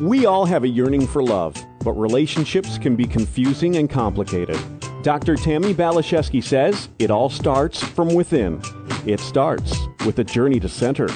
We 0.00 0.24
all 0.24 0.46
have 0.46 0.64
a 0.64 0.68
yearning 0.68 1.06
for 1.06 1.22
love, 1.22 1.54
but 1.84 1.92
relationships 1.92 2.78
can 2.78 2.96
be 2.96 3.04
confusing 3.04 3.76
and 3.76 3.90
complicated. 3.90 4.58
Dr. 5.02 5.36
Tammi 5.36 5.74
Baliszewski 5.74 6.42
says 6.42 6.88
it 6.98 7.10
all 7.10 7.28
starts 7.28 7.82
from 7.82 8.14
within. 8.14 8.62
It 9.04 9.20
starts 9.20 9.76
with 10.06 10.18
a 10.18 10.24
journey 10.24 10.58
to 10.60 10.68
center. 10.68 11.08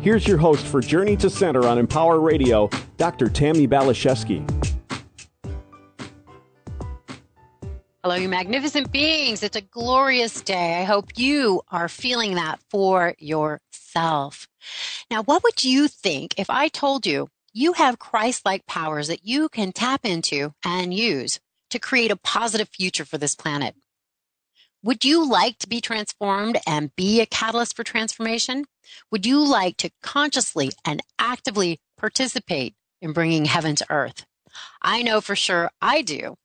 Here's 0.00 0.26
your 0.26 0.36
host 0.36 0.66
for 0.66 0.80
Journey 0.80 1.16
to 1.16 1.30
Center 1.30 1.66
on 1.66 1.78
Empower 1.78 2.20
Radio, 2.20 2.68
Dr. 2.98 3.28
Tammi 3.30 3.66
Baliszewski. 3.66 4.44
Hello, 8.04 8.14
you 8.14 8.28
magnificent 8.28 8.92
beings. 8.92 9.42
It's 9.42 9.56
a 9.56 9.62
glorious 9.62 10.42
day. 10.42 10.80
I 10.80 10.84
hope 10.84 11.12
you 11.16 11.62
are 11.70 11.88
feeling 11.88 12.34
that 12.34 12.60
for 12.70 13.14
yourself. 13.18 14.46
Now, 15.10 15.22
what 15.22 15.42
would 15.42 15.64
you 15.64 15.88
think 15.88 16.34
if 16.38 16.50
I 16.50 16.68
told 16.68 17.06
you 17.06 17.28
you 17.58 17.72
have 17.72 17.98
Christ 17.98 18.46
like 18.46 18.66
powers 18.66 19.08
that 19.08 19.26
you 19.26 19.48
can 19.48 19.72
tap 19.72 20.04
into 20.04 20.54
and 20.64 20.94
use 20.94 21.40
to 21.70 21.80
create 21.80 22.12
a 22.12 22.16
positive 22.16 22.68
future 22.68 23.04
for 23.04 23.18
this 23.18 23.34
planet? 23.34 23.74
Would 24.84 25.04
you 25.04 25.28
like 25.28 25.58
to 25.58 25.68
be 25.68 25.80
transformed 25.80 26.58
and 26.68 26.94
be 26.94 27.20
a 27.20 27.26
catalyst 27.26 27.74
for 27.74 27.82
transformation? 27.82 28.66
Would 29.10 29.26
you 29.26 29.44
like 29.44 29.76
to 29.78 29.90
consciously 30.04 30.70
and 30.84 31.02
actively 31.18 31.80
participate 31.96 32.74
in 33.02 33.12
bringing 33.12 33.46
heaven 33.46 33.74
to 33.74 33.86
earth? 33.90 34.24
I 34.80 35.02
know 35.02 35.20
for 35.20 35.34
sure 35.34 35.72
I 35.82 36.02
do. 36.02 36.36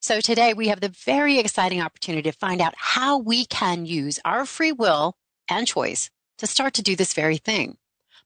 So 0.00 0.20
today 0.20 0.52
we 0.52 0.66
have 0.66 0.80
the 0.80 0.88
very 1.04 1.38
exciting 1.38 1.80
opportunity 1.80 2.28
to 2.28 2.36
find 2.36 2.60
out 2.60 2.74
how 2.76 3.18
we 3.18 3.44
can 3.46 3.86
use 3.86 4.18
our 4.24 4.44
free 4.44 4.72
will 4.72 5.14
and 5.48 5.64
choice 5.64 6.10
to 6.38 6.48
start 6.48 6.74
to 6.74 6.82
do 6.82 6.96
this 6.96 7.14
very 7.14 7.36
thing. 7.36 7.78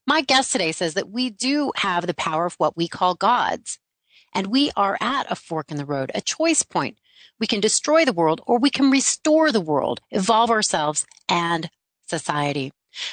My 0.07 0.21
guest 0.21 0.51
today 0.51 0.71
says 0.71 0.95
that 0.95 1.09
we 1.09 1.29
do 1.29 1.71
have 1.77 2.07
the 2.07 2.13
power 2.13 2.45
of 2.45 2.55
what 2.55 2.75
we 2.75 2.87
call 2.87 3.15
gods. 3.15 3.79
And 4.33 4.47
we 4.47 4.71
are 4.75 4.97
at 5.01 5.29
a 5.29 5.35
fork 5.35 5.71
in 5.71 5.77
the 5.77 5.85
road, 5.85 6.11
a 6.15 6.21
choice 6.21 6.63
point. 6.63 6.97
We 7.39 7.47
can 7.47 7.59
destroy 7.59 8.05
the 8.05 8.13
world 8.13 8.41
or 8.47 8.59
we 8.59 8.69
can 8.69 8.89
restore 8.89 9.51
the 9.51 9.61
world, 9.61 9.99
evolve 10.09 10.49
ourselves 10.49 11.05
and 11.27 11.69
society. 12.07 12.71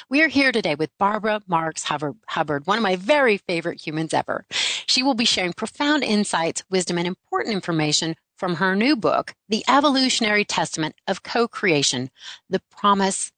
We 0.09 0.21
are 0.21 0.27
here 0.27 0.51
today 0.51 0.75
with 0.75 0.97
Barbara 0.97 1.41
Marx 1.47 1.83
Hubbard, 1.83 2.67
one 2.67 2.77
of 2.77 2.83
my 2.83 2.95
very 2.95 3.37
favorite 3.37 3.85
humans 3.85 4.13
ever. 4.13 4.45
She 4.49 5.03
will 5.03 5.13
be 5.13 5.25
sharing 5.25 5.53
profound 5.53 6.03
insights, 6.03 6.63
wisdom, 6.69 6.97
and 6.97 7.07
important 7.07 7.53
information 7.53 8.15
from 8.37 8.55
her 8.55 8.75
new 8.75 8.95
book, 8.95 9.33
The 9.47 9.63
Evolutionary 9.67 10.45
Testament 10.45 10.95
of 11.07 11.23
Co-Creation. 11.23 12.09
The 12.49 12.61
promise 12.71 13.31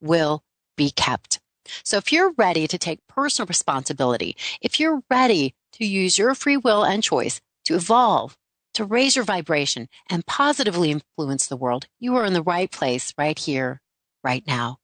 will 0.00 0.44
be 0.76 0.90
kept. 0.90 1.40
So 1.84 1.96
if 1.96 2.12
you're 2.12 2.32
ready 2.36 2.66
to 2.66 2.78
take 2.78 3.06
personal 3.08 3.46
responsibility, 3.46 4.36
if 4.60 4.80
you're 4.80 5.02
ready 5.10 5.54
to 5.72 5.86
use 5.86 6.18
your 6.18 6.34
free 6.34 6.56
will 6.56 6.84
and 6.84 7.02
choice 7.02 7.40
to 7.64 7.74
evolve, 7.74 8.36
to 8.74 8.84
raise 8.84 9.16
your 9.16 9.24
vibration 9.24 9.88
and 10.08 10.26
positively 10.26 10.90
influence 10.90 11.46
the 11.46 11.56
world, 11.56 11.86
you 12.00 12.16
are 12.16 12.24
in 12.24 12.32
the 12.32 12.42
right 12.42 12.70
place 12.70 13.12
right 13.18 13.38
here, 13.38 13.80
right 14.24 14.46
now. 14.46 14.78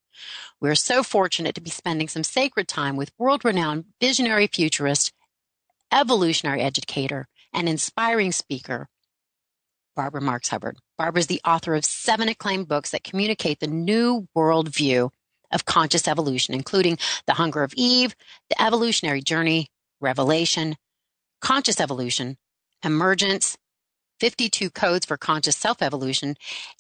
We're 0.60 0.74
so 0.74 1.02
fortunate 1.02 1.54
to 1.54 1.60
be 1.60 1.70
spending 1.70 2.08
some 2.08 2.24
sacred 2.24 2.68
time 2.68 2.96
with 2.96 3.12
world 3.18 3.44
renowned 3.44 3.84
visionary 4.00 4.48
futurist, 4.48 5.12
evolutionary 5.92 6.60
educator, 6.60 7.28
and 7.52 7.68
inspiring 7.68 8.32
speaker, 8.32 8.88
Barbara 9.94 10.20
Marx 10.20 10.48
Hubbard. 10.48 10.76
Barbara 10.96 11.20
is 11.20 11.26
the 11.28 11.40
author 11.44 11.74
of 11.74 11.84
seven 11.84 12.28
acclaimed 12.28 12.68
books 12.68 12.90
that 12.90 13.04
communicate 13.04 13.60
the 13.60 13.66
new 13.66 14.28
world 14.34 14.68
view 14.68 15.10
of 15.50 15.64
conscious 15.64 16.08
evolution, 16.08 16.54
including 16.54 16.98
The 17.27 17.34
Hunger 17.34 17.62
of 17.62 17.74
Eve, 17.77 18.14
The 18.50 18.60
Evolutionary 18.62 19.22
Journey, 19.22 19.68
Revelation, 20.00 20.77
Conscious 21.40 21.80
Evolution, 21.80 22.36
Emergence, 22.84 23.56
52 24.20 24.70
Codes 24.70 25.06
for 25.06 25.16
Conscious 25.16 25.56
Self 25.56 25.82
Evolution, 25.82 26.36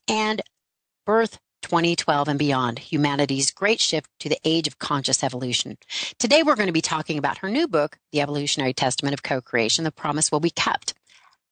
and 0.08 0.42
Birth 1.06 1.38
2012 1.62 2.28
and 2.28 2.38
beyond, 2.38 2.78
humanity's 2.78 3.50
great 3.50 3.80
shift 3.80 4.08
to 4.20 4.28
the 4.28 4.38
age 4.44 4.68
of 4.68 4.78
conscious 4.78 5.24
evolution. 5.24 5.76
Today 6.18 6.42
we're 6.42 6.54
going 6.54 6.68
to 6.68 6.72
be 6.72 6.80
talking 6.80 7.18
about 7.18 7.38
her 7.38 7.48
new 7.48 7.66
book, 7.66 7.98
The 8.12 8.20
Evolutionary 8.20 8.72
Testament 8.72 9.14
of 9.14 9.22
Co-Creation, 9.22 9.84
The 9.84 9.90
Promise 9.90 10.30
Will 10.30 10.40
Be 10.40 10.50
Kept. 10.50 10.94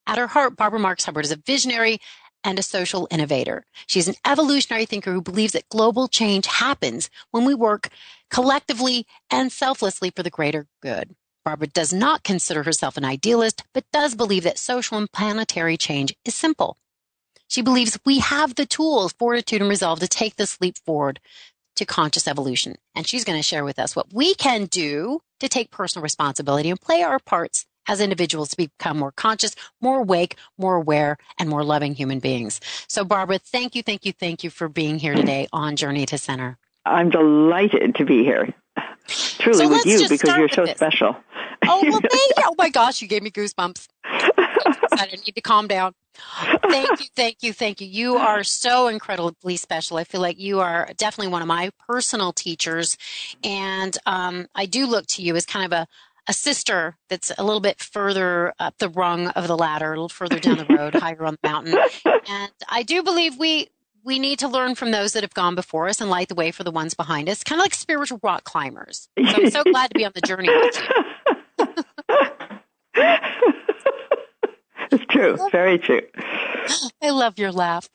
At 0.06 0.18
her 0.18 0.28
heart, 0.28 0.56
Barbara 0.56 0.78
Marx 0.78 1.04
Hubbard 1.04 1.24
is 1.24 1.32
a 1.32 1.36
visionary 1.36 1.98
and 2.46 2.60
a 2.60 2.62
social 2.62 3.08
innovator. 3.10 3.64
She's 3.88 4.06
an 4.06 4.14
evolutionary 4.24 4.86
thinker 4.86 5.12
who 5.12 5.20
believes 5.20 5.52
that 5.52 5.68
global 5.68 6.06
change 6.06 6.46
happens 6.46 7.10
when 7.32 7.44
we 7.44 7.54
work 7.54 7.88
collectively 8.30 9.04
and 9.28 9.50
selflessly 9.50 10.10
for 10.14 10.22
the 10.22 10.30
greater 10.30 10.68
good. 10.80 11.16
Barbara 11.44 11.66
does 11.66 11.92
not 11.92 12.22
consider 12.22 12.62
herself 12.62 12.96
an 12.96 13.04
idealist, 13.04 13.64
but 13.74 13.84
does 13.92 14.14
believe 14.14 14.44
that 14.44 14.58
social 14.58 14.96
and 14.96 15.10
planetary 15.10 15.76
change 15.76 16.14
is 16.24 16.36
simple. 16.36 16.78
She 17.48 17.62
believes 17.62 17.98
we 18.04 18.20
have 18.20 18.54
the 18.54 18.66
tools, 18.66 19.12
fortitude, 19.12 19.60
and 19.60 19.70
resolve 19.70 19.98
to 20.00 20.08
take 20.08 20.36
this 20.36 20.60
leap 20.60 20.78
forward 20.78 21.20
to 21.76 21.84
conscious 21.84 22.28
evolution. 22.28 22.76
And 22.94 23.06
she's 23.06 23.24
going 23.24 23.38
to 23.38 23.42
share 23.42 23.64
with 23.64 23.78
us 23.78 23.94
what 23.96 24.12
we 24.12 24.34
can 24.34 24.66
do 24.66 25.20
to 25.40 25.48
take 25.48 25.70
personal 25.70 26.02
responsibility 26.02 26.70
and 26.70 26.80
play 26.80 27.02
our 27.02 27.18
parts 27.18 27.66
as 27.86 28.00
individuals 28.00 28.48
to 28.50 28.56
become 28.56 28.98
more 28.98 29.12
conscious, 29.12 29.54
more 29.80 29.98
awake, 29.98 30.36
more 30.58 30.76
aware, 30.76 31.18
and 31.38 31.48
more 31.48 31.64
loving 31.64 31.94
human 31.94 32.18
beings. 32.18 32.60
So, 32.88 33.04
Barbara, 33.04 33.38
thank 33.38 33.74
you, 33.74 33.82
thank 33.82 34.04
you, 34.04 34.12
thank 34.12 34.44
you 34.44 34.50
for 34.50 34.68
being 34.68 34.98
here 34.98 35.14
today 35.14 35.48
on 35.52 35.76
Journey 35.76 36.06
to 36.06 36.18
Center. 36.18 36.58
I'm 36.84 37.10
delighted 37.10 37.96
to 37.96 38.04
be 38.04 38.22
here. 38.22 38.54
Truly 39.08 39.58
so 39.58 39.68
with 39.68 39.86
you 39.86 40.08
because 40.08 40.36
you're 40.36 40.48
so 40.48 40.66
this. 40.66 40.76
special. 40.76 41.16
Oh, 41.66 41.82
well, 41.82 42.00
thank 42.10 42.36
you. 42.36 42.44
Oh, 42.44 42.54
my 42.58 42.68
gosh, 42.68 43.00
you 43.02 43.08
gave 43.08 43.22
me 43.22 43.30
goosebumps. 43.30 43.88
I 44.04 45.06
need 45.24 45.34
to 45.34 45.40
calm 45.40 45.68
down. 45.68 45.92
Thank 46.68 47.00
you, 47.00 47.06
thank 47.14 47.42
you, 47.42 47.52
thank 47.52 47.80
you. 47.80 47.86
You 47.86 48.16
are 48.16 48.42
so 48.42 48.88
incredibly 48.88 49.56
special. 49.56 49.96
I 49.98 50.04
feel 50.04 50.20
like 50.20 50.38
you 50.38 50.60
are 50.60 50.88
definitely 50.96 51.30
one 51.30 51.42
of 51.42 51.48
my 51.48 51.70
personal 51.86 52.32
teachers, 52.32 52.96
and 53.44 53.96
um, 54.06 54.46
I 54.54 54.66
do 54.66 54.86
look 54.86 55.06
to 55.08 55.22
you 55.22 55.36
as 55.36 55.44
kind 55.44 55.66
of 55.66 55.72
a 55.72 55.86
a 56.28 56.32
sister 56.32 56.96
that's 57.08 57.32
a 57.36 57.44
little 57.44 57.60
bit 57.60 57.80
further 57.80 58.52
up 58.58 58.78
the 58.78 58.88
rung 58.88 59.28
of 59.28 59.46
the 59.46 59.56
ladder, 59.56 59.92
a 59.92 59.96
little 59.96 60.08
further 60.08 60.38
down 60.38 60.58
the 60.58 60.66
road, 60.66 60.94
higher 61.00 61.24
on 61.24 61.36
the 61.42 61.48
mountain. 61.48 61.78
And 62.04 62.52
I 62.68 62.82
do 62.82 63.02
believe 63.02 63.38
we 63.38 63.68
we 64.04 64.18
need 64.20 64.38
to 64.38 64.46
learn 64.48 64.76
from 64.76 64.92
those 64.92 65.14
that 65.14 65.24
have 65.24 65.34
gone 65.34 65.56
before 65.56 65.88
us 65.88 66.00
and 66.00 66.08
light 66.08 66.28
the 66.28 66.36
way 66.36 66.52
for 66.52 66.62
the 66.62 66.70
ones 66.70 66.94
behind 66.94 67.28
us, 67.28 67.42
kind 67.42 67.60
of 67.60 67.64
like 67.64 67.74
spiritual 67.74 68.20
rock 68.22 68.44
climbers. 68.44 69.08
So 69.18 69.24
I'm 69.24 69.50
so 69.50 69.64
glad 69.64 69.90
to 69.90 69.98
be 69.98 70.04
on 70.04 70.12
the 70.14 70.20
journey 70.20 70.48
with 70.48 70.80
you. 70.80 71.66
it's 74.92 75.06
true. 75.10 75.36
Very 75.50 75.78
true. 75.78 76.02
I 77.02 77.10
love 77.10 77.36
your 77.36 77.50
laugh. 77.50 77.88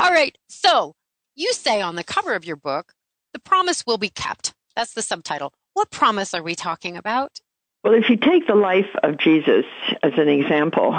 All 0.00 0.10
right. 0.10 0.36
So 0.48 0.94
you 1.36 1.52
say 1.52 1.80
on 1.80 1.94
the 1.94 2.04
cover 2.04 2.34
of 2.34 2.44
your 2.44 2.56
book, 2.56 2.94
the 3.32 3.38
promise 3.38 3.86
will 3.86 3.98
be 3.98 4.08
kept. 4.08 4.54
That's 4.74 4.94
the 4.94 5.02
subtitle. 5.02 5.52
What 5.74 5.90
promise 5.90 6.34
are 6.34 6.42
we 6.42 6.56
talking 6.56 6.96
about? 6.96 7.38
Well, 7.82 7.94
if 7.94 8.10
you 8.10 8.16
take 8.16 8.46
the 8.46 8.54
life 8.54 8.94
of 9.02 9.16
Jesus 9.16 9.64
as 10.04 10.12
an 10.16 10.28
example, 10.28 10.96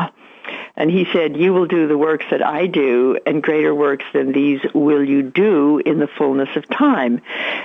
and 0.76 0.92
he 0.92 1.06
said, 1.14 1.38
You 1.38 1.54
will 1.54 1.66
do 1.66 1.88
the 1.88 1.98
works 1.98 2.26
that 2.30 2.46
I 2.46 2.68
do, 2.68 3.18
and 3.26 3.42
greater 3.42 3.74
works 3.74 4.04
than 4.14 4.34
these 4.34 4.60
will 4.74 5.02
you 5.02 5.22
do 5.22 5.80
in 5.86 6.00
the 6.00 6.08
fullness 6.08 6.50
of 6.58 6.68
time. 6.68 7.22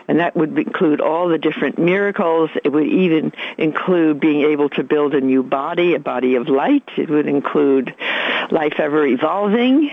And 0.06 0.20
that 0.20 0.36
would 0.36 0.56
include 0.56 1.00
all 1.00 1.28
the 1.28 1.38
different 1.38 1.78
miracles. 1.78 2.50
It 2.62 2.68
would 2.68 2.86
even 2.86 3.32
include 3.56 4.20
being 4.20 4.42
able 4.42 4.68
to 4.70 4.84
build 4.84 5.14
a 5.14 5.20
new 5.20 5.42
body, 5.42 5.94
a 5.94 5.98
body 5.98 6.36
of 6.36 6.48
light. 6.48 6.88
It 6.96 7.10
would 7.10 7.26
include 7.26 7.94
life 8.52 8.74
ever 8.78 9.04
evolving. 9.04 9.90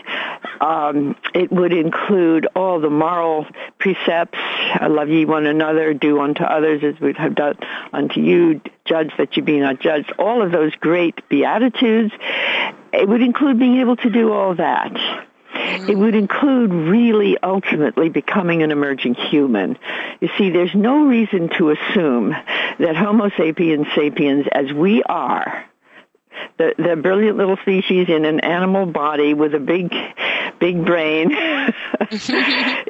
Um, 0.62 1.16
it 1.34 1.52
would 1.52 1.74
include 1.74 2.48
all 2.56 2.80
the 2.80 2.92
moral 2.92 3.48
precepts. 3.80 4.38
Love 4.82 5.10
ye 5.10 5.26
one 5.26 5.48
another, 5.48 5.96
do 5.96 6.20
unto 6.20 6.44
others 6.44 6.84
as 6.84 7.00
we 7.02 7.14
have 7.14 7.34
done 7.34 7.58
unto 7.92 8.22
you, 8.22 8.62
judge 8.86 9.12
that 9.18 9.36
you 9.36 9.44
be 9.44 9.60
not 9.60 9.80
judged. 9.80 10.14
All 10.18 10.42
of 10.42 10.52
those 10.52 10.74
great 10.76 11.28
beatitudes 11.30 12.14
it 12.94 13.08
would 13.08 13.22
include 13.22 13.60
being 13.60 13.80
able 13.82 13.98
to 13.98 14.10
do 14.10 14.32
all 14.32 14.56
that. 14.56 14.94
Mm-hmm. 14.94 15.90
It 15.90 15.98
would 15.98 16.16
include 16.16 16.72
really 16.72 17.38
ultimately 17.42 18.10
becoming 18.10 18.64
an 18.64 18.72
emerging 18.72 19.16
human. 19.16 19.78
You 20.20 20.30
see, 20.38 20.50
there's 20.50 20.76
no 20.76 21.06
reason 21.06 21.50
to 21.58 21.72
assume 21.72 22.30
that 22.80 22.96
Homo 22.96 23.30
sapiens 23.38 23.88
sapiens, 23.96 24.46
as 24.52 24.72
we 24.74 25.04
are, 25.04 25.66
the, 26.58 26.74
the 26.78 26.96
brilliant 26.96 27.38
little 27.38 27.58
species 27.58 28.08
in 28.10 28.26
an 28.26 28.40
animal 28.42 28.86
body 28.86 29.34
with 29.34 29.54
a 29.54 29.60
big, 29.60 29.94
big 30.60 30.86
brain, 30.86 31.30
that 32.00 32.12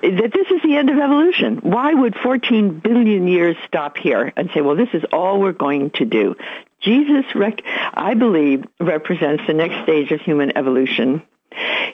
this 0.01 0.47
is 0.51 0.61
the 0.63 0.75
end 0.77 0.89
of 0.89 0.97
evolution. 0.97 1.57
Why 1.57 1.93
would 1.93 2.15
14 2.15 2.79
billion 2.79 3.27
years 3.27 3.55
stop 3.67 3.97
here 3.97 4.31
and 4.35 4.49
say, 4.53 4.61
well, 4.61 4.75
this 4.75 4.89
is 4.93 5.03
all 5.11 5.39
we're 5.39 5.53
going 5.53 5.91
to 5.91 6.05
do? 6.05 6.35
Jesus, 6.81 7.25
rec- 7.33 7.63
I 7.65 8.13
believe, 8.13 8.63
represents 8.79 9.43
the 9.47 9.53
next 9.53 9.83
stage 9.83 10.11
of 10.11 10.21
human 10.21 10.55
evolution. 10.57 11.23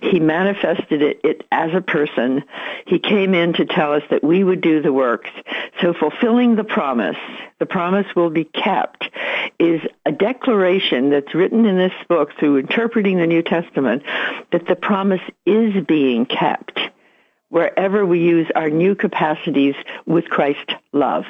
He 0.02 0.20
manifested 0.20 1.02
it, 1.02 1.22
it, 1.24 1.46
as 1.52 1.74
a 1.74 1.82
person. 1.82 2.44
He 2.86 3.00
came 3.00 3.34
in 3.34 3.54
to 3.54 3.66
tell 3.66 3.94
us 3.94 4.04
that 4.10 4.24
we 4.24 4.44
would 4.44 4.62
do 4.62 4.82
the 4.82 4.94
works. 4.94 5.30
So 5.82 5.94
fulfilling 5.94 6.56
the 6.56 6.64
promise, 6.64 7.18
the 7.60 7.66
promise 7.66 8.08
will 8.16 8.30
be 8.30 8.46
kept, 8.46 9.10
is 9.60 9.82
a 10.06 10.12
declaration 10.12 11.10
that's 11.10 11.36
written 11.36 11.66
in 11.66 11.78
this 11.78 11.94
book 12.10 12.32
through 12.40 12.58
interpreting 12.58 13.18
the 13.18 13.28
New 13.28 13.44
Testament 13.44 14.04
that 14.52 14.68
the 14.68 14.76
promise 14.76 15.22
is 15.46 15.84
being 15.86 16.26
kept 16.26 16.80
wherever 17.50 18.06
we 18.06 18.20
use 18.20 18.48
our 18.56 18.70
new 18.70 18.96
capacities 18.96 19.76
with 20.06 20.26
Christ's 20.26 20.74
love. 20.94 21.26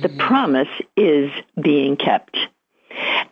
The 0.00 0.08
mm. 0.08 0.18
promise 0.18 0.68
is 0.96 1.30
being 1.60 1.96
kept. 1.96 2.36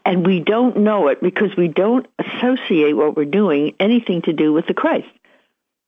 And 0.04 0.26
we 0.26 0.40
don't 0.40 0.78
know 0.78 1.08
it 1.08 1.20
because 1.20 1.54
we 1.56 1.68
don't 1.68 2.06
associate 2.18 2.94
what 2.94 3.16
we're 3.16 3.24
doing 3.24 3.74
anything 3.78 4.22
to 4.22 4.32
do 4.32 4.52
with 4.52 4.66
the 4.66 4.74
Christ. 4.74 5.08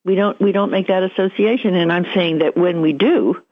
We 0.05 0.15
don't 0.15 0.41
we 0.41 0.53
don't 0.53 0.71
make 0.71 0.89
that 0.89 1.03
association 1.03 1.75
and 1.75 1.93
I'm 1.93 2.07
saying 2.15 2.39
that 2.39 2.57
when 2.57 2.81
we 2.81 2.93
do, 2.93 3.43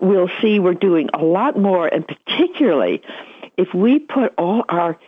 we'll 0.00 0.30
see 0.40 0.58
we're 0.58 0.74
doing 0.74 1.10
a 1.12 1.22
lot 1.22 1.58
more 1.58 1.86
and 1.86 2.06
particularly 2.06 3.02
if 3.58 3.74
we 3.74 3.98
put 3.98 4.32
all 4.38 4.64
our 4.68 4.98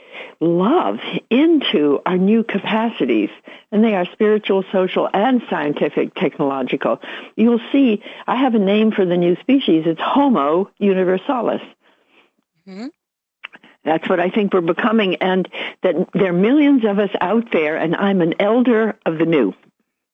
love 0.41 0.99
into 1.31 2.01
our 2.05 2.19
new 2.19 2.43
capacities, 2.43 3.31
and 3.71 3.85
they 3.85 3.95
are 3.95 4.07
spiritual, 4.13 4.65
social, 4.73 5.09
and 5.15 5.41
scientific, 5.49 6.15
technological, 6.15 7.01
you'll 7.37 7.61
see 7.71 8.03
I 8.27 8.37
have 8.37 8.55
a 8.55 8.59
name 8.59 8.91
for 8.91 9.07
the 9.07 9.17
new 9.17 9.37
species. 9.37 9.85
It's 9.87 10.01
Homo 10.01 10.69
universalis. 10.79 11.63
Mm-hmm. 12.67 12.87
That's 13.85 14.09
what 14.09 14.21
I 14.21 14.29
think 14.31 14.53
we're 14.53 14.61
becoming, 14.61 15.17
and 15.17 15.49
that 15.83 15.95
there 16.13 16.31
are 16.31 16.35
millions 16.35 16.85
of 16.85 16.99
us 16.99 17.11
out 17.21 17.51
there, 17.53 17.77
and 17.77 17.97
I'm 17.97 18.21
an 18.21 18.35
elder 18.39 18.99
of 19.07 19.19
the 19.19 19.25
new. 19.25 19.55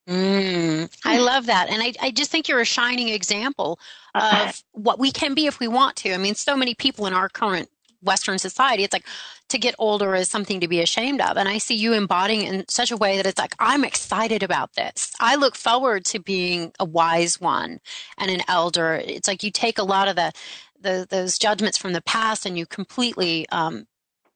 Mm, 0.08 0.88
I 1.04 1.18
love 1.18 1.46
that. 1.46 1.68
And 1.68 1.82
I, 1.82 1.92
I 2.00 2.10
just 2.12 2.30
think 2.30 2.48
you're 2.48 2.60
a 2.60 2.64
shining 2.64 3.08
example 3.08 3.80
of 4.14 4.62
what 4.72 5.00
we 5.00 5.10
can 5.10 5.34
be 5.34 5.46
if 5.46 5.58
we 5.58 5.66
want 5.66 5.96
to. 5.96 6.14
I 6.14 6.16
mean, 6.16 6.36
so 6.36 6.56
many 6.56 6.74
people 6.74 7.06
in 7.06 7.12
our 7.12 7.28
current 7.28 7.68
Western 8.02 8.38
society, 8.38 8.84
it's 8.84 8.92
like 8.92 9.06
to 9.48 9.58
get 9.58 9.74
older 9.78 10.14
is 10.14 10.28
something 10.28 10.60
to 10.60 10.68
be 10.68 10.80
ashamed 10.80 11.20
of. 11.20 11.36
And 11.36 11.48
I 11.48 11.58
see 11.58 11.74
you 11.74 11.92
embodying 11.92 12.42
in 12.42 12.64
such 12.68 12.92
a 12.92 12.96
way 12.96 13.16
that 13.16 13.26
it's 13.26 13.38
like, 13.38 13.54
I'm 13.58 13.84
excited 13.84 14.44
about 14.44 14.74
this. 14.74 15.12
I 15.18 15.34
look 15.34 15.56
forward 15.56 16.04
to 16.06 16.20
being 16.20 16.72
a 16.78 16.84
wise 16.84 17.40
one 17.40 17.80
and 18.18 18.30
an 18.30 18.42
elder. 18.46 19.02
It's 19.04 19.26
like 19.26 19.42
you 19.42 19.50
take 19.50 19.78
a 19.78 19.84
lot 19.84 20.06
of 20.08 20.14
the, 20.14 20.32
the 20.80 21.06
those 21.08 21.38
judgments 21.38 21.78
from 21.78 21.92
the 21.92 22.02
past 22.02 22.46
and 22.46 22.58
you 22.58 22.66
completely 22.66 23.48
um, 23.50 23.86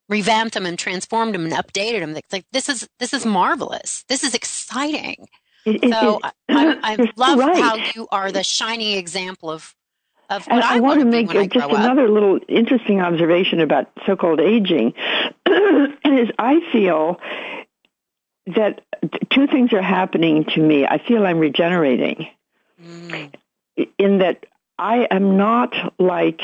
revamped 0.08 0.54
them 0.54 0.66
and 0.66 0.78
transformed 0.78 1.34
them 1.34 1.44
and 1.44 1.52
updated 1.54 2.00
them. 2.00 2.16
It's 2.16 2.32
like 2.32 2.46
this 2.52 2.68
is 2.68 2.88
this 2.98 3.14
is 3.14 3.24
marvelous. 3.24 4.04
This 4.08 4.24
is 4.24 4.34
exciting. 4.34 5.28
It, 5.64 5.84
it, 5.84 5.92
so 5.92 6.18
it, 6.24 6.32
I, 6.48 6.78
I 6.82 7.12
love 7.16 7.38
right. 7.38 7.62
how 7.62 7.76
you 7.94 8.08
are 8.10 8.32
the 8.32 8.42
shining 8.42 8.96
example 8.96 9.50
of 9.50 9.74
of 10.28 10.46
what 10.46 10.64
I, 10.64 10.76
I 10.76 10.80
want 10.80 11.00
to 11.00 11.06
make 11.06 11.28
just 11.28 11.70
another 11.70 12.04
up. 12.04 12.10
little 12.10 12.38
interesting 12.48 13.00
observation 13.00 13.60
about 13.60 13.90
so-called 14.06 14.40
aging 14.40 14.94
is 15.46 16.28
I 16.38 16.60
feel 16.72 17.20
that 18.46 18.80
two 19.30 19.46
things 19.48 19.72
are 19.72 19.82
happening 19.82 20.44
to 20.44 20.60
me. 20.60 20.86
I 20.86 20.98
feel 20.98 21.26
I'm 21.26 21.38
regenerating 21.38 22.28
mm. 22.80 23.34
in 23.98 24.18
that 24.18 24.46
I 24.80 25.06
am 25.10 25.36
not 25.36 25.74
like 25.98 26.40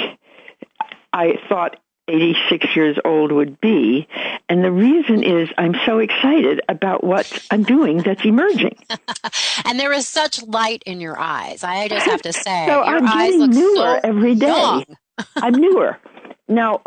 I 1.10 1.38
thought 1.48 1.80
86 2.06 2.76
years 2.76 2.98
old 3.02 3.32
would 3.32 3.58
be. 3.62 4.06
And 4.48 4.62
the 4.62 4.70
reason 4.70 5.24
is 5.24 5.48
I'm 5.56 5.74
so 5.86 5.98
excited 6.00 6.60
about 6.68 7.02
what 7.02 7.46
I'm 7.50 7.62
doing 7.62 8.02
that's 8.02 8.24
emerging. 8.26 8.76
and 9.64 9.80
there 9.80 9.92
is 9.92 10.06
such 10.06 10.42
light 10.42 10.82
in 10.84 11.00
your 11.00 11.18
eyes. 11.18 11.64
I 11.64 11.88
just 11.88 12.04
have 12.04 12.20
to 12.22 12.32
say, 12.34 12.66
so 12.66 12.84
your 12.84 12.96
I'm 12.96 13.08
eyes 13.08 13.36
look 13.36 13.50
newer 13.50 13.74
so 13.74 14.00
every 14.04 14.34
day. 14.34 14.84
I'm 15.36 15.54
newer. 15.54 15.98
Now, 16.46 16.82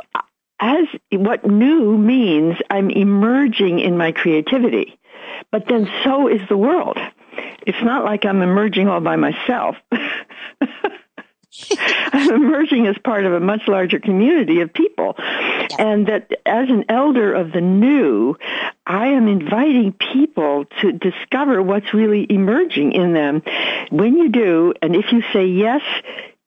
as 0.59 0.85
what 1.11 1.45
new 1.45 1.97
means, 1.97 2.57
I'm 2.69 2.91
emerging 2.91 3.79
in 3.79 3.97
my 3.97 4.11
creativity. 4.11 4.99
But 5.51 5.67
then 5.67 5.89
so 6.03 6.27
is 6.27 6.41
the 6.47 6.57
world. 6.57 6.99
It's 7.65 7.81
not 7.81 8.05
like 8.05 8.23
I'm 8.23 8.43
emerging 8.43 8.87
all 8.87 9.01
by 9.01 9.15
myself. 9.15 9.77
I'm 11.71 12.31
emerging 12.33 12.87
as 12.87 12.97
part 13.03 13.25
of 13.25 13.33
a 13.33 13.39
much 13.39 13.67
larger 13.67 13.99
community 13.99 14.61
of 14.61 14.73
people. 14.73 15.15
And 15.77 16.07
that 16.07 16.31
as 16.45 16.69
an 16.69 16.85
elder 16.89 17.33
of 17.33 17.51
the 17.51 17.61
new, 17.61 18.35
I 18.85 19.07
am 19.07 19.27
inviting 19.27 19.93
people 19.93 20.65
to 20.81 20.91
discover 20.91 21.61
what's 21.61 21.93
really 21.93 22.25
emerging 22.29 22.93
in 22.93 23.13
them. 23.13 23.41
When 23.89 24.17
you 24.17 24.29
do, 24.29 24.73
and 24.81 24.95
if 24.95 25.11
you 25.11 25.23
say 25.33 25.47
yes 25.47 25.81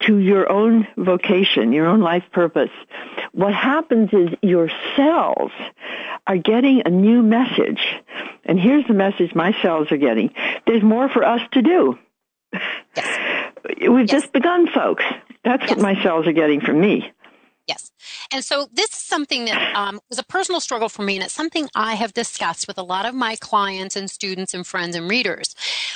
to 0.03 0.19
your 0.19 0.51
own 0.51 0.87
vocation, 0.97 1.73
your 1.73 1.87
own 1.87 2.01
life 2.01 2.25
purpose, 2.33 2.71
what 3.33 3.55
happens 3.55 4.11
is 4.13 4.31
your 4.43 4.69
cells 4.97 5.53
are 6.27 6.37
getting 6.37 6.83
a 6.85 6.91
new 6.91 7.23
message. 7.23 7.83
And 8.45 8.59
here's 8.59 8.87
the 8.87 8.95
message 8.95 9.35
my 9.35 9.53
cells 9.63 9.91
are 9.93 9.97
getting. 9.97 10.35
There's 10.67 10.83
more 10.83 11.09
for 11.09 11.25
us 11.25 11.41
to 11.53 11.63
do. 11.63 11.99
Yes. 12.97 13.32
We've 13.81 14.01
yes. 14.01 14.11
just 14.11 14.33
begun, 14.33 14.69
folks. 14.69 15.05
That's 15.45 15.63
yes. 15.63 15.71
what 15.71 15.81
my 15.81 16.03
cells 16.03 16.27
are 16.27 16.33
getting 16.33 16.61
from 16.61 16.81
me. 16.81 17.13
Yes. 17.69 17.93
And 18.33 18.45
so 18.45 18.67
this 18.73 18.91
is 18.91 18.99
something 18.99 19.45
that 19.45 19.77
um, 19.77 20.01
was 20.09 20.19
a 20.19 20.25
personal 20.25 20.61
struggle 20.61 20.89
for 20.89 21.03
me, 21.03 21.15
and 21.17 21.25
it's 21.25 21.33
something 21.33 21.69
I 21.75 21.95
have 21.95 22.13
discussed 22.13 22.67
with 22.67 22.77
a 22.77 22.83
lot 22.83 23.07
of 23.07 23.15
my 23.15 23.37
clients 23.37 23.95
and 23.95 24.11
students 24.11 24.53
and 24.53 24.67
friends 24.67 24.97
and 24.97 25.09
readers. 25.09 25.55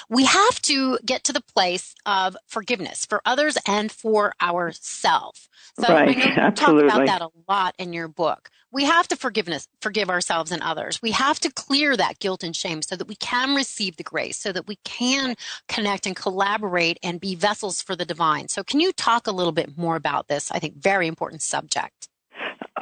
We 0.08 0.26
have 0.26 0.62
to 0.62 0.98
get 1.04 1.24
to 1.24 1.32
the 1.32 1.40
place 1.40 1.94
of 2.06 2.36
forgiveness 2.46 3.04
for 3.04 3.20
others 3.24 3.58
and 3.66 3.90
for 3.90 4.32
ourselves. 4.40 5.48
So 5.80 5.92
right. 5.92 6.08
I 6.08 6.12
know 6.12 6.24
you 6.24 6.32
Absolutely. 6.36 6.88
talk 6.88 6.94
about 6.94 7.06
that 7.06 7.22
a 7.22 7.30
lot 7.48 7.74
in 7.78 7.92
your 7.92 8.08
book 8.08 8.50
we 8.72 8.84
have 8.84 9.08
to 9.08 9.16
forgiveness, 9.16 9.68
forgive 9.80 10.10
ourselves 10.10 10.52
and 10.52 10.62
others. 10.62 11.00
We 11.00 11.12
have 11.12 11.40
to 11.40 11.50
clear 11.50 11.96
that 11.96 12.18
guilt 12.18 12.42
and 12.42 12.54
shame 12.54 12.82
so 12.82 12.96
that 12.96 13.08
we 13.08 13.16
can 13.16 13.54
receive 13.54 13.96
the 13.96 14.02
grace, 14.02 14.36
so 14.36 14.52
that 14.52 14.66
we 14.66 14.76
can 14.84 15.36
connect 15.68 16.06
and 16.06 16.16
collaborate 16.16 16.98
and 17.02 17.20
be 17.20 17.34
vessels 17.34 17.80
for 17.80 17.96
the 17.96 18.04
divine. 18.04 18.48
So, 18.48 18.62
can 18.62 18.80
you 18.80 18.92
talk 18.92 19.26
a 19.26 19.32
little 19.32 19.52
bit 19.52 19.76
more 19.78 19.96
about 19.96 20.28
this? 20.28 20.50
I 20.50 20.58
think 20.58 20.76
very 20.76 21.06
important 21.06 21.42
subject. 21.42 22.08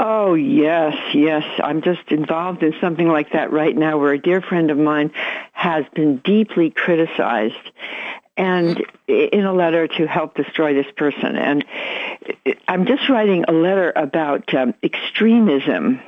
Oh, 0.00 0.34
yes, 0.34 0.96
yes. 1.14 1.44
I'm 1.62 1.80
just 1.80 2.10
involved 2.10 2.62
in 2.62 2.74
something 2.80 3.08
like 3.08 3.30
that 3.32 3.52
right 3.52 3.76
now 3.76 3.96
where 3.96 4.12
a 4.12 4.18
dear 4.18 4.40
friend 4.40 4.70
of 4.70 4.78
mine 4.78 5.12
has 5.52 5.84
been 5.94 6.18
deeply 6.18 6.70
criticized 6.70 7.54
and 8.36 8.82
in 9.06 9.44
a 9.44 9.52
letter 9.52 9.86
to 9.86 10.06
help 10.06 10.34
destroy 10.34 10.74
this 10.74 10.90
person. 10.96 11.36
And 11.36 11.64
I'm 12.66 12.86
just 12.86 13.08
writing 13.08 13.44
a 13.46 13.52
letter 13.52 13.92
about 13.94 14.52
um, 14.54 14.74
extremism, 14.82 16.00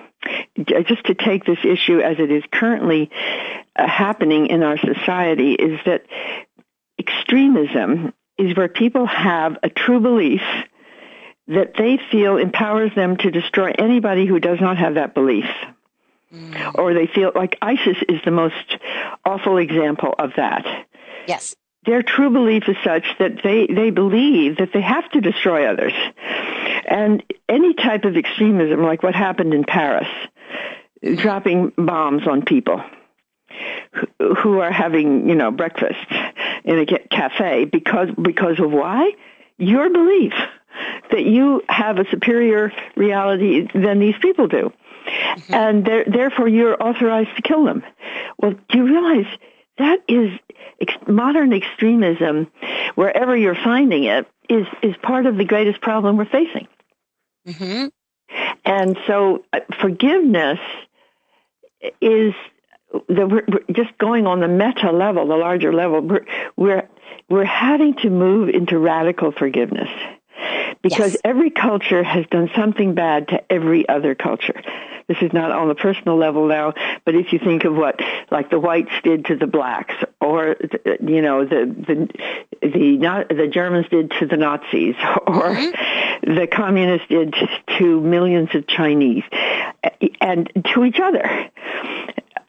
just 0.56 1.05
to 1.06 1.14
take 1.14 1.44
this 1.44 1.58
issue 1.64 2.00
as 2.00 2.19
it 2.19 2.32
is 2.32 2.43
currently 2.50 3.11
uh, 3.76 3.87
happening 3.87 4.49
in 4.49 4.62
our 4.62 4.78
society, 4.78 5.52
is 5.52 5.78
that 5.87 6.04
extremism 6.99 8.12
is 8.38 8.56
where 8.56 8.68
people 8.68 9.06
have 9.06 9.59
a 9.62 9.71
true 9.71 10.00
belief 10.00 10.42
that 11.49 11.75
they 11.78 11.99
feel 12.11 12.38
empowers 12.38 12.92
them 12.97 13.16
to 13.18 13.30
destroy 13.30 13.73
anybody 13.78 14.26
who 14.26 14.40
does 14.40 14.61
not 14.61 14.78
have 14.78 14.95
that 14.95 15.14
belief. 15.14 15.47
Mm. 16.35 16.75
Or 16.75 16.92
they 16.92 17.06
feel 17.06 17.30
like 17.37 17.56
ISIS 17.62 17.99
is 18.09 18.21
the 18.25 18.33
most 18.33 18.78
awful 19.25 19.59
example 19.59 20.12
of 20.18 20.33
that. 20.37 20.66
Yes 21.28 21.54
their 21.87 22.02
true 22.02 22.31
belief 22.31 22.64
is 22.69 22.76
such 22.85 23.05
that 23.19 23.43
they, 23.43 23.66
they 23.66 23.90
believe 23.90 24.59
that 24.59 24.71
they 24.73 24.81
have 24.81 25.09
to 25.11 25.21
destroy 25.21 25.71
others. 25.71 25.93
And 26.88 27.23
any 27.49 27.75
type 27.75 28.05
of 28.05 28.16
extremism, 28.16 28.83
like 28.83 29.02
what 29.02 29.14
happened 29.14 29.55
in 29.55 29.64
Paris, 29.64 30.09
dropping 31.16 31.73
bombs 31.76 32.26
on 32.26 32.43
people 32.43 32.83
who 34.19 34.59
are 34.61 34.73
having, 34.73 35.28
you 35.28 35.35
know, 35.35 35.50
breakfast 35.50 36.07
in 36.64 36.78
a 36.78 36.87
cafe 37.09 37.64
because, 37.64 38.09
because 38.21 38.59
of 38.61 38.71
why? 38.71 39.12
Your 39.59 39.88
belief 39.90 40.33
that 41.11 41.25
you 41.25 41.62
have 41.69 41.99
a 41.99 42.05
superior 42.11 42.73
reality 42.97 43.66
than 43.75 43.99
these 43.99 44.16
people 44.21 44.49
do. 44.49 44.73
Mm-hmm. 45.07 45.55
And 45.55 45.87
therefore 45.87 46.49
you're 46.49 46.81
authorized 46.83 47.35
to 47.37 47.43
kill 47.43 47.64
them. 47.64 47.83
Well, 48.38 48.55
do 48.69 48.78
you 48.78 48.85
realize 48.85 49.26
that 49.78 50.02
is 50.09 50.30
ex- 50.80 50.95
modern 51.06 51.52
extremism, 51.52 52.50
wherever 52.95 53.37
you're 53.37 53.54
finding 53.54 54.04
it, 54.04 54.26
is 54.49 54.66
is 54.83 54.95
part 55.02 55.26
of 55.26 55.37
the 55.37 55.45
greatest 55.45 55.80
problem 55.80 56.16
we're 56.16 56.25
facing. 56.25 56.68
Mm-hmm. 57.47 57.87
And 58.64 58.99
so, 59.06 59.45
uh, 59.52 59.61
forgiveness 59.80 60.59
is 62.00 62.35
the, 63.09 63.26
we're, 63.26 63.45
we're 63.47 63.64
just 63.73 63.97
going 63.99 64.26
on 64.26 64.40
the 64.40 64.49
meta 64.49 64.90
level, 64.92 65.26
the 65.28 65.37
larger 65.37 65.73
level. 65.73 66.00
We're 66.00 66.26
we're 66.56 66.88
we're 67.28 67.45
having 67.45 67.95
to 67.97 68.11
move 68.11 68.49
into 68.49 68.78
radical 68.78 69.33
forgiveness 69.33 69.90
because 70.83 71.12
yes. 71.12 71.21
every 71.25 71.50
culture 71.50 72.02
has 72.02 72.26
done 72.26 72.50
something 72.55 72.95
bad 72.95 73.28
to 73.28 73.52
every 73.52 73.88
other 73.88 74.14
culture. 74.14 74.61
This 75.09 75.19
is 75.23 75.33
not 75.33 75.52
on 75.52 75.69
the 75.69 75.75
personal 75.76 76.16
level 76.16 76.49
now, 76.49 76.75
but 77.05 77.14
if 77.14 77.33
you 77.33 77.38
think 77.38 77.64
of 77.64 77.76
what 77.76 78.00
like 78.31 78.50
the 78.50 78.59
whites 78.59 78.90
did 79.05 79.26
to 79.26 79.37
the 79.37 79.47
blacks, 79.47 79.95
or 80.21 80.57
you 81.00 81.23
know 81.23 81.45
the 81.45 81.66
the 81.87 82.69
the 82.69 82.97
not, 82.99 83.28
the 83.28 83.47
Germans 83.47 83.87
did 83.88 84.11
to 84.19 84.26
the 84.26 84.37
Nazis, 84.37 84.97
or 85.26 85.55
mm-hmm. 85.55 86.35
the 86.35 86.49
communists 86.49 87.07
did 87.09 87.35
to 87.78 88.00
millions 88.00 88.49
of 88.55 88.66
Chinese, 88.66 89.23
and 90.21 90.50
to 90.75 90.85
each 90.85 90.99
other. 91.00 91.50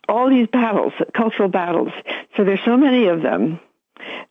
All 0.10 0.30
these 0.30 0.48
battles, 0.48 0.94
cultural 1.14 1.50
battles. 1.50 1.92
So 2.38 2.46
there's 2.46 2.64
so 2.64 2.78
many 2.78 3.08
of 3.08 3.22
them 3.22 3.60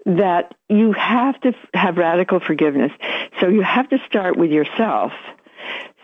that 0.06 0.54
you 0.68 0.92
have 0.92 1.40
to 1.40 1.52
have 1.74 1.96
radical 1.96 2.40
forgiveness. 2.40 2.92
So 3.40 3.48
you 3.48 3.62
have 3.62 3.88
to 3.90 3.98
start 4.06 4.36
with 4.36 4.50
yourself. 4.50 5.12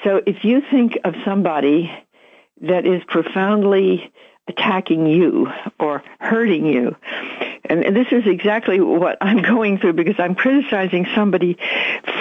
So 0.04 0.20
if 0.26 0.44
you 0.44 0.62
think 0.70 0.98
of 1.04 1.14
somebody 1.24 1.92
that 2.62 2.86
is 2.86 3.02
profoundly 3.04 4.12
attacking 4.48 5.06
you 5.06 5.48
or 5.78 6.02
hurting 6.18 6.66
you, 6.66 6.96
and 7.64 7.96
this 7.96 8.08
is 8.10 8.26
exactly 8.26 8.80
what 8.80 9.18
I'm 9.20 9.42
going 9.54 9.78
through 9.78 9.94
because 9.94 10.16
I'm 10.18 10.34
criticizing 10.34 11.06
somebody 11.14 11.56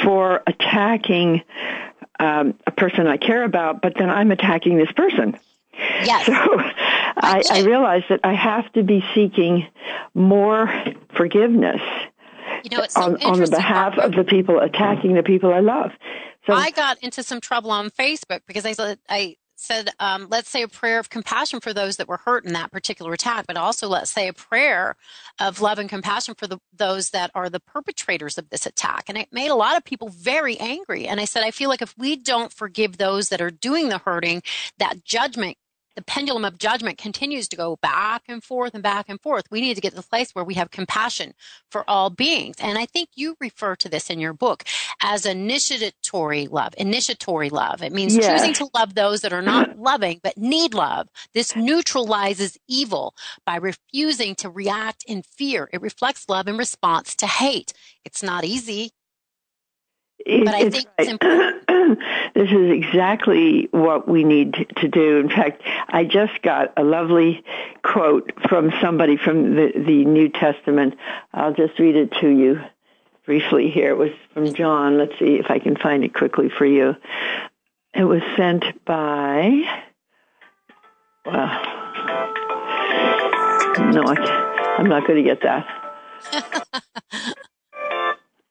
for 0.04 0.44
attacking 0.46 1.44
um, 2.20 2.54
a 2.68 2.72
person 2.72 3.08
I 3.08 3.18
care 3.18 3.44
about, 3.44 3.82
but 3.82 3.94
then 3.98 4.10
I'm 4.10 4.32
attacking 4.32 4.78
this 4.78 4.92
person. 4.92 5.38
Yes. 5.74 6.26
So 6.28 6.34
I, 7.22 7.44
I 7.50 7.62
realize 7.62 8.04
that 8.10 8.22
I 8.24 8.34
have 8.34 8.72
to 8.74 8.84
be 8.84 9.04
seeking 9.14 9.68
more 10.14 10.72
forgiveness 11.16 11.82
you 12.64 12.78
know, 12.78 12.86
so 12.88 13.02
on, 13.02 13.24
on 13.24 13.40
the 13.40 13.48
behalf 13.48 13.98
of 13.98 14.12
the 14.14 14.24
people 14.24 14.60
attacking 14.60 15.16
the 15.16 15.24
people 15.24 15.54
I 15.54 15.60
love. 15.60 15.92
So 16.46 16.54
I 16.54 16.72
got 16.72 16.98
into 17.04 17.24
some 17.24 17.40
trouble 17.40 17.72
on 17.72 17.90
Facebook 17.92 18.42
because 18.48 18.66
I 18.66 18.74
said 18.74 19.00
I 19.08 19.38
said, 19.62 19.90
um, 20.00 20.28
let's 20.32 20.50
say 20.50 20.64
a 20.64 20.68
prayer 20.68 20.98
of 20.98 21.10
compassion 21.10 21.60
for 21.60 21.72
those 21.72 21.98
that 21.98 22.08
were 22.08 22.18
hurt 22.18 22.46
in 22.46 22.54
that 22.54 22.72
particular 22.72 23.14
attack, 23.14 23.46
but 23.46 23.58
also 23.58 23.88
let's 23.88 24.10
say 24.10 24.28
a 24.28 24.34
prayer 24.34 24.96
of 25.40 25.62
love 25.62 25.78
and 25.78 25.88
compassion 25.88 26.34
for 26.36 26.48
the, 26.48 26.58
those 26.74 27.12
that 27.12 27.30
are 27.36 27.48
the 27.48 27.60
perpetrators 27.60 28.40
of 28.40 28.50
this 28.50 28.66
attack. 28.66 29.04
And 29.08 29.20
it 29.20 29.30
made 29.32 29.50
a 29.50 29.56
lot 29.56 29.78
of 29.78 29.86
people 29.86 30.10
very 30.10 30.60
angry. 30.60 31.08
And 31.08 31.20
I 31.20 31.26
said, 31.26 31.44
I 31.44 31.52
feel 31.52 31.70
like 31.70 31.84
if 31.84 31.96
we 31.96 32.16
don't 32.16 32.52
forgive 32.52 32.98
those 32.98 33.30
that 33.30 33.40
are 33.40 33.52
doing 33.52 33.90
the 33.90 34.00
hurting, 34.00 34.42
that 34.80 35.06
judgment 35.06 35.58
the 35.96 36.02
pendulum 36.02 36.46
of 36.46 36.58
judgment 36.58 36.98
continues 36.98 37.48
to 37.50 37.56
go 37.56 37.78
back 37.78 38.24
and 38.28 38.44
forth 38.44 38.74
and 38.74 38.84
back 38.84 39.08
and 39.10 39.20
forth. 39.22 39.46
We 39.52 39.62
need 39.62 39.76
to 39.76 39.82
get 39.82 39.92
to 39.92 39.96
the 39.96 40.04
place 40.04 40.34
where 40.34 40.46
we 40.46 40.54
have 40.56 40.72
compassion 40.72 41.34
for 41.70 41.90
all 41.90 42.10
beings. 42.10 42.56
And 42.60 42.78
I 42.78 42.86
think 42.86 43.10
you 43.16 43.36
refer 43.40 43.76
to 43.78 43.90
this 43.90 44.10
in 44.10 44.20
your 44.20 44.34
book 44.34 44.64
as 45.04 45.26
initiatory 45.26 46.48
love, 46.48 46.74
initiatory 46.78 47.50
love. 47.50 47.82
It 47.82 47.92
means 47.92 48.16
yes. 48.16 48.42
choosing 48.42 48.54
to 48.56 48.70
love 48.74 48.96
those 48.96 49.22
that 49.22 49.34
are 49.34 49.42
not 49.42 49.78
loving 49.78 50.20
but 50.24 50.38
need 50.38 50.74
love. 50.74 51.08
This 51.34 51.56
neutralizes 51.56 52.58
evil 52.68 53.14
by 53.46 53.58
refusing 53.58 54.36
to 54.36 54.50
react 54.50 55.04
in 55.08 55.24
fear. 55.24 55.70
It 55.74 55.82
reflects 55.82 56.30
love 56.30 56.48
in 56.48 56.58
response 56.58 57.16
to 57.16 57.28
hate. 57.28 57.74
It's 58.06 58.24
not 58.24 58.44
easy, 58.46 58.92
but 60.26 60.54
I 60.54 60.70
think 60.70 60.86
it's 60.98 61.64
this 62.34 62.52
is 62.52 62.72
exactly 62.72 63.68
what 63.72 64.08
we 64.08 64.24
need 64.24 64.68
to 64.78 64.88
do. 64.88 65.18
In 65.20 65.30
fact, 65.30 65.62
I 65.88 66.04
just 66.04 66.42
got 66.42 66.74
a 66.78 66.84
lovely 66.84 67.44
quote 67.84 68.32
from 68.50 68.72
somebody 68.82 69.18
from 69.18 69.56
the, 69.56 69.72
the 69.76 70.06
New 70.06 70.30
Testament. 70.30 70.96
I'll 71.34 71.54
just 71.54 71.78
read 71.80 71.96
it 71.96 72.12
to 72.22 72.30
you 72.30 72.62
briefly 73.26 73.70
here. 73.70 73.92
It 73.92 73.98
was 73.98 74.12
from 74.34 74.54
John. 74.54 74.98
Let's 74.98 75.18
see 75.20 75.36
if 75.36 75.50
I 75.50 75.60
can 75.60 75.76
find 75.76 76.04
it 76.04 76.14
quickly 76.14 76.50
for 76.50 76.66
you. 76.66 76.96
It 77.94 78.06
was 78.06 78.22
sent 78.38 78.64
by, 78.86 79.62
well, 81.26 81.62
no, 83.92 84.04
I'm 84.04 84.88
not 84.88 85.06
going 85.06 85.24
to 85.24 85.30
get 85.30 85.42
that. 85.44 85.68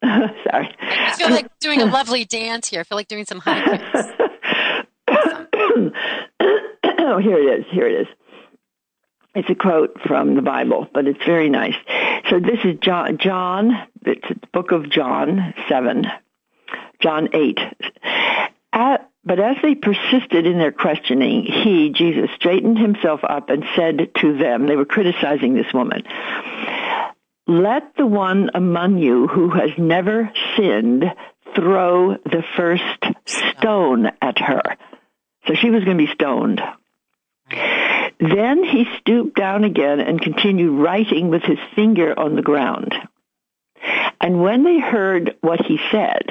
Sorry. 0.05 0.75
I 0.81 1.15
feel 1.17 1.31
like 1.31 1.47
doing 1.59 1.83
a 1.83 1.87
lovely 1.87 2.25
dance 2.25 2.69
here. 2.69 2.81
I 2.81 2.85
feel 2.85 2.97
like 2.97 3.09
doing 3.09 3.27
some 3.27 3.41
high 3.41 3.79
kicks. 3.93 4.09
oh, 6.99 7.19
here 7.19 7.39
it 7.39 7.61
is. 7.61 7.67
Here 7.71 7.87
it 7.87 8.03
is. 8.03 8.07
It's 9.35 9.49
a 9.49 9.55
quote 9.55 10.01
from 10.07 10.35
the 10.35 10.43
Bible, 10.43 10.89
but 10.93 11.07
it's 11.07 11.25
very 11.25 11.49
nice. 11.49 11.77
So 12.29 12.41
this 12.41 12.59
is 12.65 12.79
John, 12.81 13.19
John 13.19 13.87
it's 14.05 14.29
the 14.29 14.41
book 14.53 14.73
of 14.73 14.91
John 14.91 15.55
7, 15.69 16.07
John 17.01 17.29
8. 17.35 17.59
At, 18.73 19.11
but 19.25 19.39
as 19.39 19.57
they 19.63 19.75
persisted 19.75 20.47
in 20.47 20.59
their 20.59 20.73
questioning, 20.73 21.45
he, 21.45 21.91
Jesus, 21.91 22.31
straightened 22.37 22.79
himself 22.79 23.21
up 23.23 23.51
and 23.51 23.65
said 23.77 24.11
to 24.21 24.39
them, 24.39 24.67
they 24.67 24.77
were 24.77 24.87
criticizing 24.87 25.55
this 25.55 25.73
woman, 25.75 26.03
let 27.51 27.97
the 27.97 28.07
one 28.07 28.51
among 28.55 28.99
you 28.99 29.27
who 29.27 29.51
has 29.51 29.71
never 29.77 30.31
sinned 30.57 31.05
throw 31.57 32.17
the 32.17 32.45
first 32.57 32.85
stone 33.27 34.07
at 34.23 34.39
her. 34.39 34.63
So 35.47 35.55
she 35.55 35.71
was 35.71 35.85
going 35.85 35.99
to 35.99 36.07
be 36.07 36.13
stoned. 36.13 36.61
Then 38.21 38.63
he 38.63 38.87
stooped 39.01 39.37
down 39.37 39.65
again 39.65 39.99
and 40.01 40.21
continued 40.21 40.81
writing 40.81 41.29
with 41.29 41.43
his 41.43 41.59
finger 41.75 42.17
on 42.17 42.37
the 42.37 42.43
ground. 42.43 42.95
And 44.21 44.43
when 44.43 44.63
they 44.63 44.79
heard 44.79 45.37
what 45.41 45.61
he 45.67 45.81
said, 45.91 46.27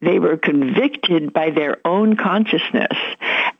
they 0.00 0.18
were 0.18 0.38
convicted 0.38 1.34
by 1.34 1.50
their 1.50 1.76
own 1.84 2.16
consciousness 2.16 2.96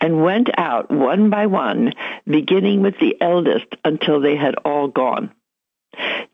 and 0.01 0.23
went 0.23 0.49
out 0.57 0.91
one 0.91 1.29
by 1.29 1.47
one, 1.47 1.93
beginning 2.27 2.81
with 2.81 2.95
the 2.99 3.17
eldest 3.21 3.67
until 3.85 4.21
they 4.21 4.37
had 4.37 4.55
all 4.65 4.89
gone. 4.89 5.33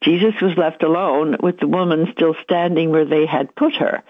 Jesus 0.03 0.35
was 0.41 0.57
left 0.57 0.83
alone 0.83 1.37
with 1.43 1.59
the 1.59 1.69
woman 1.69 2.09
still 2.13 2.35
standing 2.43 2.91
where 2.91 3.05
they 3.05 3.27
had 3.27 3.55
put 3.55 3.75
her. 3.77 4.03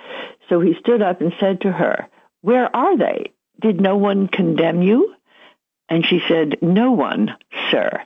So 0.48 0.60
he 0.60 0.74
stood 0.80 1.02
up 1.02 1.20
and 1.20 1.32
said 1.40 1.62
to 1.62 1.72
her, 1.72 2.08
Where 2.42 2.74
are 2.74 2.96
they? 2.96 3.32
Did 3.60 3.80
no 3.80 3.96
one 3.96 4.28
condemn 4.28 4.82
you? 4.82 5.14
And 5.88 6.06
she 6.06 6.20
said, 6.28 6.58
No 6.62 6.92
one, 6.92 7.36
sir. 7.70 8.02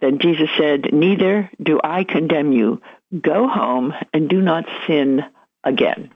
Then 0.00 0.18
Jesus 0.18 0.48
said, 0.58 0.92
Neither 0.92 1.50
do 1.62 1.80
I 1.82 2.04
condemn 2.04 2.52
you. 2.52 2.80
Go 3.20 3.48
home 3.48 3.92
and 4.12 4.28
do 4.28 4.40
not 4.40 4.64
sin 4.86 5.22
again. 5.62 6.10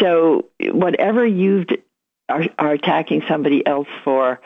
So 0.00 0.46
whatever 0.60 1.26
you 1.26 1.66
are, 2.28 2.44
are 2.58 2.72
attacking 2.72 3.22
somebody 3.28 3.66
else 3.66 3.88
for, 4.04 4.40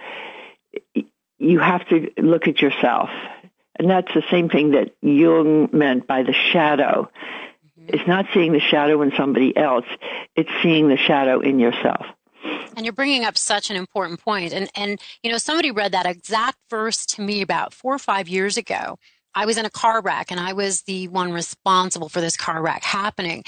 you 1.39 1.59
have 1.59 1.87
to 1.89 2.11
look 2.19 2.49
at 2.49 2.61
yourself 2.61 3.11
and 3.79 3.89
that's 3.89 4.13
the 4.15 4.23
same 4.31 4.49
thing 4.49 4.73
that 4.73 4.95
Jung 5.03 5.69
meant 5.73 6.07
by 6.07 6.23
the 6.23 6.33
shadow. 6.33 7.11
Mm-hmm. 7.81 7.95
It's 7.95 8.09
not 8.09 8.27
seeing 8.35 8.53
the 8.53 8.61
shadow 8.61 9.03
in 9.03 9.13
somebody 9.17 9.57
else, 9.57 9.87
it's 10.37 10.51
seeing 10.63 10.89
the 10.89 10.97
shadow 10.97 11.41
in 11.41 11.59
yourself. 11.59 12.07
And 12.77 12.87
you're 12.87 12.93
bringing 12.93 13.25
up 13.25 13.37
such 13.37 13.71
an 13.71 13.77
important 13.77 14.21
point. 14.21 14.53
And, 14.53 14.71
and, 14.77 15.01
you 15.23 15.31
know, 15.31 15.39
somebody 15.39 15.73
read 15.73 15.93
that 15.93 16.07
exact 16.07 16.59
verse 16.71 17.05
to 17.07 17.23
me 17.23 17.41
about 17.43 17.75
four 17.75 17.95
or 17.95 17.99
five 17.99 18.29
years 18.29 18.57
ago. 18.57 18.99
I 19.35 19.47
was 19.47 19.59
in 19.59 19.67
a 19.67 19.71
car 19.71 20.01
wreck 20.01 20.31
and 20.31 20.39
I 20.39 20.53
was 20.53 20.83
the 20.83 21.09
one 21.09 21.33
responsible 21.33 22.09
for 22.09 22.21
this 22.21 22.37
car 22.37 22.63
wreck 22.63 22.85
happening. 22.85 23.45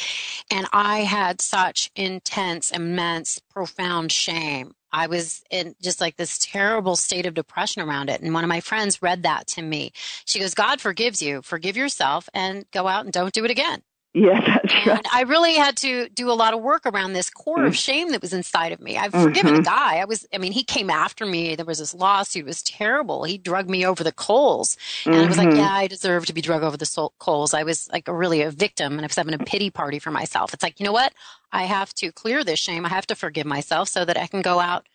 And 0.51 0.67
I 0.73 1.01
had 1.01 1.41
such 1.41 1.91
intense, 1.95 2.71
immense, 2.71 3.41
profound 3.51 4.11
shame 4.11 4.75
I 4.93 5.07
was 5.07 5.43
in 5.51 5.75
just 5.81 6.01
like 6.01 6.17
this 6.17 6.39
terrible 6.39 6.97
state 6.97 7.27
of 7.27 7.35
depression 7.35 7.83
around 7.83 8.11
it. 8.11 8.21
And 8.21 8.35
one 8.35 8.45
of 8.45 8.49
my 8.49 8.61
friends 8.61 9.03
read 9.03 9.23
that 9.23 9.47
to 9.49 9.63
me. 9.63 9.93
She 10.25 10.41
goes, 10.41 10.55
God 10.55 10.81
forgives 10.81 11.23
you. 11.23 11.43
Forgive 11.43 11.77
yourself 11.77 12.29
and 12.35 12.65
go 12.73 12.89
out 12.89 13.05
and 13.05 13.13
don't 13.13 13.33
do 13.33 13.45
it 13.45 13.51
again. 13.51 13.83
Yeah, 14.13 14.41
that's 14.63 14.75
and 14.75 14.87
right. 14.87 15.07
I 15.13 15.23
really 15.23 15.55
had 15.55 15.77
to 15.79 16.09
do 16.09 16.31
a 16.31 16.35
lot 16.35 16.53
of 16.53 16.61
work 16.61 16.83
around 16.85 17.13
this 17.13 17.31
core 17.31 17.59
mm. 17.59 17.69
of 17.69 17.77
shame 17.77 18.11
that 18.11 18.21
was 18.21 18.33
inside 18.33 18.73
of 18.73 18.81
me. 18.81 18.97
I've 18.97 19.13
mm-hmm. 19.13 19.23
forgiven 19.23 19.55
a 19.55 19.63
guy. 19.63 19.99
I 19.99 20.05
was, 20.05 20.27
I 20.35 20.39
mean, 20.39 20.51
he 20.51 20.65
came 20.65 20.91
after 20.91 21.25
me. 21.25 21.55
There 21.55 21.65
was 21.65 21.79
this 21.79 21.95
lawsuit. 21.95 22.43
It 22.43 22.47
was 22.47 22.63
terrible. 22.63 23.23
He 23.23 23.39
drug 23.39 23.71
me 23.71 23.87
over 23.87 24.03
the 24.03 24.13
coals. 24.13 24.77
And 25.05 25.15
mm-hmm. 25.15 25.25
I 25.25 25.29
was 25.29 25.39
like, 25.39 25.49
mm-hmm. 25.49 25.59
yeah, 25.59 25.73
I 25.73 25.87
deserve 25.87 26.27
to 26.27 26.33
be 26.33 26.41
drug 26.41 26.65
over 26.65 26.77
the 26.77 27.11
coals. 27.19 27.55
I 27.55 27.63
was 27.63 27.89
like 27.93 28.09
a, 28.09 28.15
really 28.15 28.43
a 28.43 28.51
victim 28.51 28.95
and 28.95 29.03
I 29.03 29.07
was 29.07 29.17
having 29.17 29.35
a 29.35 29.39
pity 29.39 29.71
party 29.71 30.01
for 30.01 30.11
myself. 30.11 30.53
It's 30.53 30.63
like, 30.63 30.81
you 30.81 30.87
know 30.87 30.93
what? 30.93 31.13
I 31.53 31.65
have 31.65 31.95
to 31.95 32.11
clear 32.11 32.43
this 32.43 32.59
shame. 32.59 32.85
I 32.85 32.89
have 32.89 33.07
to 33.09 33.15
forgive 33.15 33.47
myself 33.47 33.89
so 33.89 34.05
that 34.05 34.17
I 34.17 34.27
can 34.27 34.43
go 34.43 34.59
out 34.59 34.89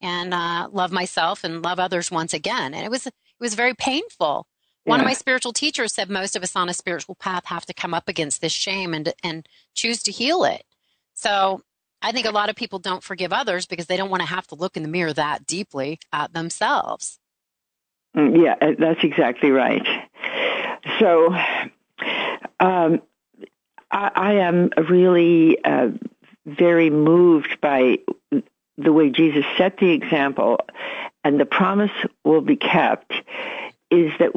and 0.00 0.32
uh, 0.32 0.68
love 0.72 0.92
myself 0.92 1.44
and 1.44 1.62
love 1.62 1.78
others 1.78 2.10
once 2.10 2.32
again. 2.32 2.74
And 2.74 2.84
it 2.84 2.90
was 2.90 3.06
it 3.06 3.14
was 3.38 3.54
very 3.54 3.74
painful. 3.74 4.46
Yeah. 4.84 4.90
One 4.90 5.00
of 5.00 5.06
my 5.06 5.12
spiritual 5.12 5.52
teachers 5.52 5.92
said 5.92 6.10
most 6.10 6.34
of 6.34 6.42
us 6.42 6.56
on 6.56 6.68
a 6.68 6.74
spiritual 6.74 7.14
path 7.14 7.46
have 7.46 7.64
to 7.66 7.74
come 7.74 7.94
up 7.94 8.08
against 8.08 8.40
this 8.40 8.52
shame 8.52 8.94
and 8.94 9.12
and 9.22 9.48
choose 9.74 10.02
to 10.04 10.12
heal 10.12 10.44
it. 10.44 10.64
So 11.14 11.62
I 12.02 12.10
think 12.12 12.26
a 12.26 12.32
lot 12.32 12.50
of 12.50 12.56
people 12.56 12.80
don't 12.80 13.02
forgive 13.02 13.32
others 13.32 13.64
because 13.66 13.86
they 13.86 13.96
don't 13.96 14.10
want 14.10 14.22
to 14.22 14.28
have 14.28 14.46
to 14.48 14.56
look 14.56 14.76
in 14.76 14.82
the 14.82 14.88
mirror 14.88 15.12
that 15.12 15.46
deeply 15.46 16.00
at 16.12 16.32
themselves. 16.32 17.20
Mm, 18.16 18.42
yeah, 18.42 18.56
uh, 18.60 18.72
that's 18.78 19.04
exactly 19.04 19.50
right. 19.50 19.86
So 20.98 21.32
um, 22.58 23.02
I, 23.90 24.10
I, 24.14 24.32
am 24.34 24.70
really 24.88 25.62
uh, 25.64 25.90
very 26.44 26.90
moved 26.90 27.60
by 27.60 27.98
the 28.76 28.92
way 28.92 29.10
Jesus 29.10 29.44
set 29.56 29.78
the 29.78 29.90
example 29.90 30.58
and 31.24 31.38
the 31.38 31.46
promise 31.46 31.92
will 32.24 32.40
be 32.40 32.56
kept 32.56 33.12
is 33.90 34.10
that 34.18 34.32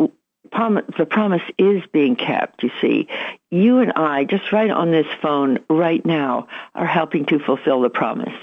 the 0.97 1.05
promise 1.05 1.41
is 1.57 1.83
being 1.91 2.15
kept, 2.15 2.63
you 2.63 2.71
see. 2.81 3.07
You 3.51 3.79
and 3.79 3.93
I, 3.93 4.23
just 4.23 4.51
right 4.51 4.71
on 4.71 4.91
this 4.91 5.07
phone 5.21 5.59
right 5.69 6.05
now, 6.05 6.47
are 6.73 6.85
helping 6.85 7.25
to 7.27 7.39
fulfill 7.39 7.81
the 7.81 7.89
promise. 7.89 8.33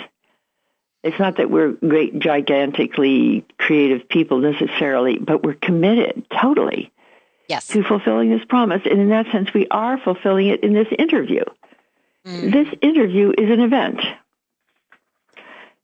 It's 1.02 1.18
not 1.18 1.38
that 1.38 1.50
we're 1.50 1.72
great, 1.72 2.18
gigantically 2.18 3.44
creative 3.58 4.08
people 4.08 4.38
necessarily, 4.38 5.18
but 5.18 5.42
we're 5.42 5.54
committed 5.54 6.26
totally 6.30 6.92
yes. 7.48 7.66
to 7.68 7.82
fulfilling 7.82 8.30
this 8.30 8.44
promise. 8.44 8.82
And 8.88 9.00
in 9.00 9.08
that 9.08 9.26
sense, 9.32 9.52
we 9.52 9.66
are 9.68 9.98
fulfilling 9.98 10.48
it 10.48 10.62
in 10.62 10.74
this 10.74 10.88
interview. 10.96 11.42
Mm. 12.24 12.52
This 12.52 12.68
interview 12.82 13.32
is 13.36 13.50
an 13.50 13.60
event. 13.60 14.00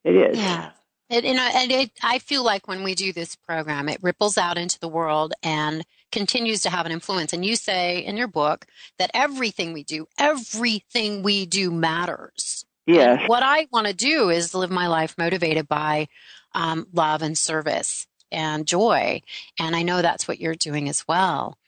It 0.04 0.14
is. 0.14 0.38
Yeah. 0.38 0.70
It, 1.11 1.25
and 1.25 1.40
I, 1.40 1.50
and 1.62 1.73
it, 1.73 1.90
I 2.02 2.18
feel 2.18 2.44
like 2.44 2.68
when 2.68 2.85
we 2.85 2.94
do 2.94 3.12
this 3.12 3.35
program, 3.35 3.88
it 3.88 4.02
ripples 4.02 4.38
out 4.38 4.58
into 4.58 4.78
the 4.78 4.88
world 4.88 5.32
and 5.42 5.85
continues 6.10 6.62
to 6.62 6.70
have 6.70 6.86
an 6.86 6.92
influence. 6.92 7.32
And 7.32 7.44
you 7.44 7.56
say 7.56 7.98
in 8.04 8.16
your 8.16 8.28
book 8.28 8.66
that 8.98 9.10
everything 9.14 9.72
we 9.72 9.84
do, 9.84 10.06
everything 10.18 11.22
we 11.22 11.46
do 11.46 11.70
matters. 11.70 12.64
Yes. 12.86 13.20
And 13.20 13.28
what 13.28 13.42
I 13.42 13.66
want 13.72 13.86
to 13.86 13.94
do 13.94 14.30
is 14.30 14.54
live 14.54 14.70
my 14.70 14.86
life 14.86 15.16
motivated 15.18 15.68
by 15.68 16.08
um, 16.54 16.86
love 16.92 17.22
and 17.22 17.36
service 17.36 18.06
and 18.32 18.66
joy. 18.66 19.22
And 19.58 19.76
I 19.76 19.82
know 19.82 20.02
that's 20.02 20.26
what 20.26 20.40
you're 20.40 20.54
doing 20.54 20.88
as 20.88 21.06
well. 21.06 21.58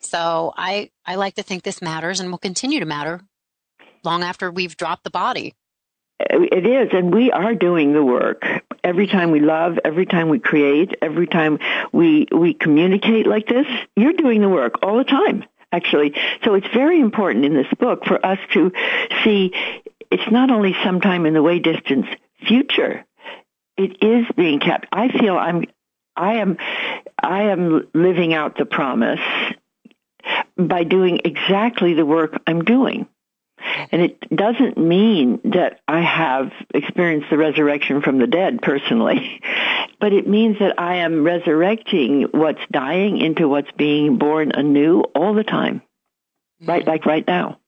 So 0.00 0.52
I, 0.56 0.90
I 1.06 1.14
like 1.14 1.34
to 1.34 1.42
think 1.42 1.62
this 1.62 1.82
matters 1.82 2.20
and 2.20 2.30
will 2.30 2.38
continue 2.38 2.80
to 2.80 2.86
matter 2.86 3.20
long 4.04 4.22
after 4.22 4.50
we've 4.50 4.76
dropped 4.76 5.04
the 5.04 5.10
body. 5.10 5.54
It 6.30 6.66
is, 6.66 6.88
and 6.92 7.12
we 7.12 7.30
are 7.30 7.54
doing 7.54 7.92
the 7.92 8.04
work. 8.04 8.44
Every 8.84 9.06
time 9.06 9.30
we 9.30 9.40
love, 9.40 9.78
every 9.84 10.06
time 10.06 10.28
we 10.28 10.38
create, 10.38 10.94
every 11.02 11.26
time 11.26 11.58
we 11.92 12.26
we 12.30 12.54
communicate 12.54 13.26
like 13.26 13.46
this, 13.46 13.66
you're 13.96 14.12
doing 14.12 14.40
the 14.40 14.48
work 14.48 14.82
all 14.82 14.98
the 14.98 15.04
time, 15.04 15.44
actually. 15.72 16.14
So 16.44 16.54
it's 16.54 16.66
very 16.72 17.00
important 17.00 17.44
in 17.44 17.54
this 17.54 17.72
book 17.78 18.04
for 18.06 18.24
us 18.24 18.38
to 18.52 18.72
see 19.24 19.52
it's 20.10 20.30
not 20.30 20.50
only 20.50 20.74
sometime 20.84 21.26
in 21.26 21.34
the 21.34 21.42
way 21.42 21.58
distance 21.58 22.06
future, 22.46 23.04
it 23.76 24.02
is 24.02 24.26
being 24.36 24.60
kept. 24.60 24.86
I 24.92 25.08
feel 25.08 25.36
I'm 25.36 25.64
I 26.16 26.34
am 26.34 26.58
I 27.22 27.44
am 27.44 27.88
living 27.94 28.34
out 28.34 28.58
the 28.58 28.66
promise 28.66 29.20
by 30.56 30.84
doing 30.84 31.20
exactly 31.24 31.94
the 31.94 32.06
work 32.06 32.40
I'm 32.46 32.62
doing. 32.62 33.08
And 33.90 34.02
it 34.02 34.20
doesn't 34.34 34.76
mean 34.76 35.40
that 35.44 35.80
I 35.86 36.00
have 36.00 36.52
experienced 36.74 37.30
the 37.30 37.36
resurrection 37.36 38.02
from 38.02 38.18
the 38.18 38.26
dead 38.26 38.60
personally, 38.62 39.40
but 40.00 40.12
it 40.12 40.26
means 40.26 40.58
that 40.58 40.78
I 40.78 40.96
am 40.96 41.24
resurrecting 41.24 42.28
what's 42.32 42.60
dying 42.70 43.18
into 43.18 43.48
what's 43.48 43.70
being 43.72 44.18
born 44.18 44.52
anew 44.52 45.00
all 45.14 45.34
the 45.34 45.44
time. 45.44 45.82
Mm-hmm. 46.62 46.70
Right, 46.70 46.86
like 46.86 47.06
right 47.06 47.26
now. 47.26 47.58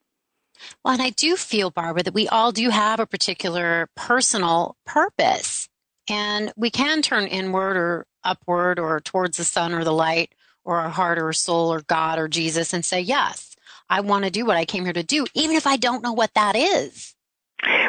Well, 0.84 0.94
and 0.94 1.02
I 1.02 1.10
do 1.10 1.36
feel, 1.36 1.70
Barbara, 1.70 2.04
that 2.04 2.14
we 2.14 2.28
all 2.28 2.52
do 2.52 2.70
have 2.70 3.00
a 3.00 3.06
particular 3.06 3.88
personal 3.96 4.76
purpose. 4.86 5.68
And 6.08 6.52
we 6.56 6.70
can 6.70 7.02
turn 7.02 7.26
inward 7.26 7.76
or 7.76 8.06
upward 8.22 8.78
or 8.78 9.00
towards 9.00 9.36
the 9.36 9.44
sun 9.44 9.72
or 9.72 9.84
the 9.84 9.92
light 9.92 10.34
or 10.64 10.78
our 10.78 10.90
heart 10.90 11.18
or 11.18 11.32
soul 11.32 11.72
or 11.72 11.82
God 11.82 12.18
or 12.18 12.28
Jesus 12.28 12.72
and 12.72 12.84
say, 12.84 13.00
yes, 13.00 13.53
I 13.94 14.00
want 14.00 14.24
to 14.24 14.30
do 14.30 14.44
what 14.44 14.56
I 14.56 14.64
came 14.64 14.82
here 14.82 14.92
to 14.92 15.04
do, 15.04 15.24
even 15.34 15.54
if 15.54 15.68
I 15.68 15.76
don't 15.76 16.02
know 16.02 16.14
what 16.14 16.34
that 16.34 16.56
is. 16.56 17.14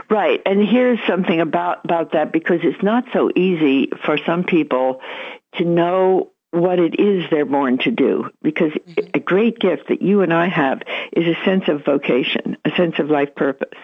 Right. 0.07 0.39
And 0.45 0.63
here's 0.63 0.99
something 1.07 1.41
about, 1.41 1.83
about 1.83 2.11
that 2.11 2.31
because 2.31 2.59
it's 2.61 2.83
not 2.83 3.05
so 3.11 3.31
easy 3.35 3.89
for 4.05 4.19
some 4.19 4.43
people 4.43 5.01
to 5.57 5.65
know 5.65 6.31
what 6.55 6.79
it 6.79 6.99
is 6.99 7.25
they're 7.29 7.45
born 7.45 7.77
to 7.79 7.91
do 7.91 8.29
because 8.41 8.71
mm-hmm. 8.71 9.07
a 9.13 9.19
great 9.19 9.59
gift 9.59 9.89
that 9.89 10.01
you 10.01 10.21
and 10.21 10.33
I 10.33 10.47
have 10.47 10.81
is 11.13 11.27
a 11.27 11.45
sense 11.45 11.67
of 11.67 11.85
vocation, 11.85 12.57
a 12.65 12.71
sense 12.75 12.99
of 12.99 13.09
life 13.09 13.35
purpose. 13.35 13.77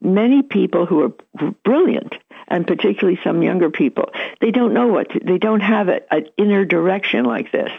Many 0.00 0.42
people 0.42 0.86
who 0.86 1.02
are 1.02 1.50
brilliant 1.64 2.14
and 2.48 2.66
particularly 2.66 3.18
some 3.24 3.42
younger 3.42 3.70
people, 3.70 4.10
they 4.40 4.50
don't 4.50 4.72
know 4.72 4.86
what 4.88 5.10
to, 5.10 5.20
they 5.20 5.38
don't 5.38 5.60
have 5.60 5.88
an 5.88 6.26
inner 6.36 6.64
direction 6.64 7.24
like 7.24 7.50
this. 7.50 7.70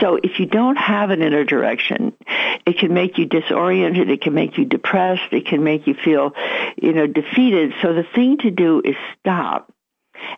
So 0.00 0.16
if 0.22 0.38
you 0.38 0.46
don't 0.46 0.76
have 0.76 1.10
an 1.10 1.22
inner 1.22 1.44
direction, 1.44 2.12
it 2.66 2.78
can 2.78 2.94
make 2.94 3.18
you 3.18 3.26
disoriented, 3.26 4.10
it 4.10 4.22
can 4.22 4.34
make 4.34 4.56
you 4.56 4.64
depressed, 4.64 5.32
it 5.32 5.46
can 5.46 5.64
make 5.64 5.86
you 5.86 5.94
feel, 5.94 6.32
you 6.80 6.92
know, 6.92 7.06
defeated. 7.06 7.72
So 7.82 7.92
the 7.92 8.06
thing 8.14 8.38
to 8.38 8.50
do 8.50 8.80
is 8.84 8.94
stop 9.18 9.72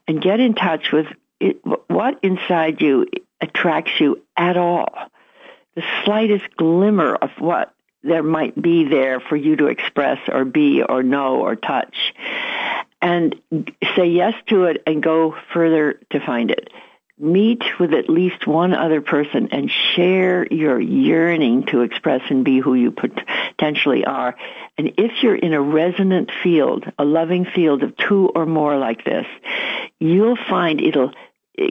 and 0.08 0.20
get 0.20 0.40
in 0.40 0.54
touch 0.54 0.92
with 0.92 1.06
it, 1.40 1.60
what 1.88 2.18
inside 2.22 2.80
you 2.80 3.06
attracts 3.42 4.00
you 4.00 4.22
at 4.36 4.56
all. 4.56 4.88
The 5.74 5.82
slightest 6.04 6.56
glimmer 6.56 7.14
of 7.14 7.30
what 7.38 7.74
there 8.02 8.22
might 8.22 8.60
be 8.60 8.84
there 8.84 9.20
for 9.20 9.36
you 9.36 9.56
to 9.56 9.66
express 9.66 10.18
or 10.28 10.44
be 10.44 10.82
or 10.82 11.02
know 11.02 11.40
or 11.40 11.56
touch. 11.56 12.14
And 13.00 13.34
say 13.96 14.06
yes 14.06 14.34
to 14.48 14.64
it 14.64 14.82
and 14.86 15.02
go 15.02 15.36
further 15.52 16.00
to 16.10 16.20
find 16.20 16.50
it 16.50 16.70
meet 17.22 17.62
with 17.78 17.94
at 17.94 18.08
least 18.08 18.46
one 18.48 18.74
other 18.74 19.00
person 19.00 19.48
and 19.52 19.70
share 19.70 20.44
your 20.52 20.80
yearning 20.80 21.64
to 21.66 21.82
express 21.82 22.20
and 22.30 22.44
be 22.44 22.58
who 22.58 22.74
you 22.74 22.90
potentially 22.90 24.04
are. 24.04 24.34
And 24.76 24.94
if 24.98 25.22
you're 25.22 25.36
in 25.36 25.52
a 25.52 25.62
resonant 25.62 26.32
field, 26.42 26.84
a 26.98 27.04
loving 27.04 27.44
field 27.44 27.84
of 27.84 27.96
two 27.96 28.28
or 28.34 28.44
more 28.44 28.76
like 28.76 29.04
this, 29.04 29.26
you'll 30.00 30.36
find 30.36 30.80
it'll 30.80 31.12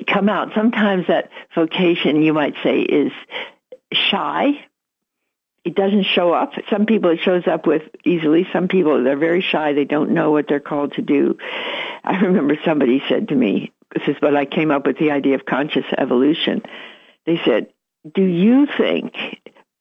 come 0.07 0.29
out. 0.29 0.49
Sometimes 0.55 1.07
that 1.07 1.29
vocation, 1.55 2.21
you 2.21 2.33
might 2.33 2.55
say, 2.63 2.81
is 2.81 3.11
shy. 3.91 4.65
It 5.63 5.75
doesn't 5.75 6.03
show 6.03 6.33
up. 6.33 6.53
Some 6.69 6.85
people 6.85 7.11
it 7.11 7.19
shows 7.21 7.47
up 7.47 7.67
with 7.67 7.83
easily. 8.03 8.47
Some 8.51 8.67
people 8.67 9.03
they're 9.03 9.17
very 9.17 9.41
shy. 9.41 9.73
They 9.73 9.85
don't 9.85 10.11
know 10.11 10.31
what 10.31 10.47
they're 10.47 10.59
called 10.59 10.93
to 10.93 11.01
do. 11.01 11.37
I 12.03 12.19
remember 12.19 12.57
somebody 12.65 13.03
said 13.07 13.29
to 13.29 13.35
me, 13.35 13.71
this 13.93 14.07
is 14.07 14.15
what 14.21 14.35
I 14.35 14.45
came 14.45 14.71
up 14.71 14.87
with 14.87 14.97
the 14.97 15.11
idea 15.11 15.35
of 15.35 15.45
conscious 15.45 15.85
evolution. 15.97 16.63
They 17.25 17.39
said, 17.45 17.67
do 18.11 18.23
you 18.23 18.67
think, 18.77 19.13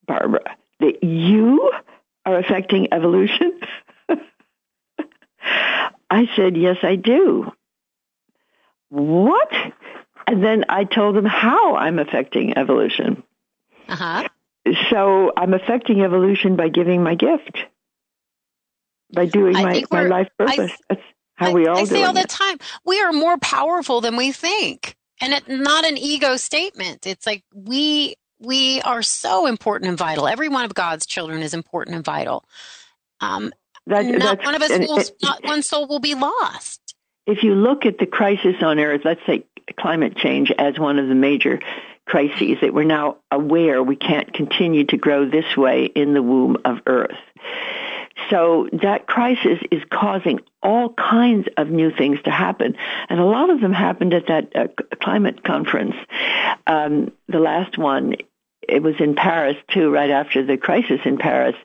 Barbara, 0.06 0.56
that 0.80 1.02
you 1.02 1.72
are 2.26 2.36
affecting 2.36 2.92
evolution? 2.92 3.58
I 6.10 6.28
said, 6.36 6.56
yes, 6.56 6.78
I 6.82 6.96
do. 6.96 7.52
What? 8.90 9.50
And 10.26 10.44
then 10.44 10.64
I 10.68 10.84
told 10.84 11.16
them 11.16 11.24
how 11.24 11.76
I'm 11.76 11.98
affecting 11.98 12.56
evolution. 12.56 13.22
Uh-huh. 13.88 14.28
So 14.90 15.32
I'm 15.36 15.54
affecting 15.54 16.02
evolution 16.02 16.56
by 16.56 16.68
giving 16.68 17.02
my 17.02 17.14
gift, 17.14 17.58
by 19.12 19.26
doing 19.26 19.54
my, 19.54 19.82
my 19.90 20.02
life 20.02 20.28
purpose. 20.38 20.70
I, 20.70 20.76
That's 20.88 21.02
how 21.34 21.50
I, 21.50 21.52
we 21.52 21.66
all 21.66 21.78
I 21.78 21.84
say 21.84 22.02
all 22.02 22.12
the 22.12 22.22
time, 22.24 22.58
we 22.84 23.00
are 23.00 23.12
more 23.12 23.38
powerful 23.38 24.00
than 24.00 24.16
we 24.16 24.30
think. 24.30 24.96
And 25.20 25.32
it's 25.32 25.48
not 25.48 25.86
an 25.86 25.96
ego 25.96 26.36
statement. 26.36 27.06
It's 27.06 27.26
like 27.26 27.42
we 27.54 28.14
we 28.38 28.80
are 28.82 29.02
so 29.02 29.46
important 29.46 29.88
and 29.88 29.98
vital. 29.98 30.26
Every 30.26 30.48
one 30.48 30.64
of 30.64 30.74
God's 30.74 31.06
children 31.06 31.42
is 31.42 31.54
important 31.54 31.96
and 31.96 32.04
vital. 32.04 32.44
Um, 33.20 33.52
that, 33.86 34.04
not 34.06 34.44
one 34.44 34.54
of 34.54 34.62
us 34.62 34.70
will, 34.70 34.98
it, 34.98 35.12
not 35.22 35.44
one 35.44 35.62
soul 35.62 35.86
will 35.88 35.98
be 35.98 36.14
lost. 36.14 36.89
If 37.26 37.42
you 37.42 37.54
look 37.54 37.86
at 37.86 37.98
the 37.98 38.06
crisis 38.06 38.56
on 38.62 38.78
Earth, 38.78 39.02
let's 39.04 39.24
say 39.26 39.44
climate 39.78 40.16
change 40.16 40.50
as 40.58 40.78
one 40.78 40.98
of 40.98 41.08
the 41.08 41.14
major 41.14 41.60
crises 42.06 42.58
that 42.60 42.74
we're 42.74 42.84
now 42.84 43.18
aware 43.30 43.82
we 43.82 43.96
can't 43.96 44.32
continue 44.32 44.84
to 44.84 44.96
grow 44.96 45.28
this 45.28 45.56
way 45.56 45.84
in 45.84 46.12
the 46.14 46.22
womb 46.22 46.56
of 46.64 46.78
Earth. 46.86 47.16
So 48.28 48.68
that 48.72 49.06
crisis 49.06 49.58
is 49.70 49.82
causing 49.90 50.40
all 50.62 50.92
kinds 50.92 51.48
of 51.56 51.68
new 51.70 51.90
things 51.90 52.18
to 52.24 52.30
happen. 52.30 52.76
And 53.08 53.18
a 53.18 53.24
lot 53.24 53.50
of 53.50 53.60
them 53.60 53.72
happened 53.72 54.12
at 54.12 54.26
that 54.26 54.54
uh, 54.54 54.68
climate 55.00 55.42
conference. 55.44 55.94
Um, 56.66 57.12
the 57.28 57.38
last 57.38 57.78
one, 57.78 58.16
it 58.68 58.82
was 58.82 58.94
in 58.98 59.14
Paris 59.14 59.56
too, 59.68 59.90
right 59.90 60.10
after 60.10 60.44
the 60.44 60.56
crisis 60.56 61.00
in 61.04 61.16
Paris. 61.16 61.56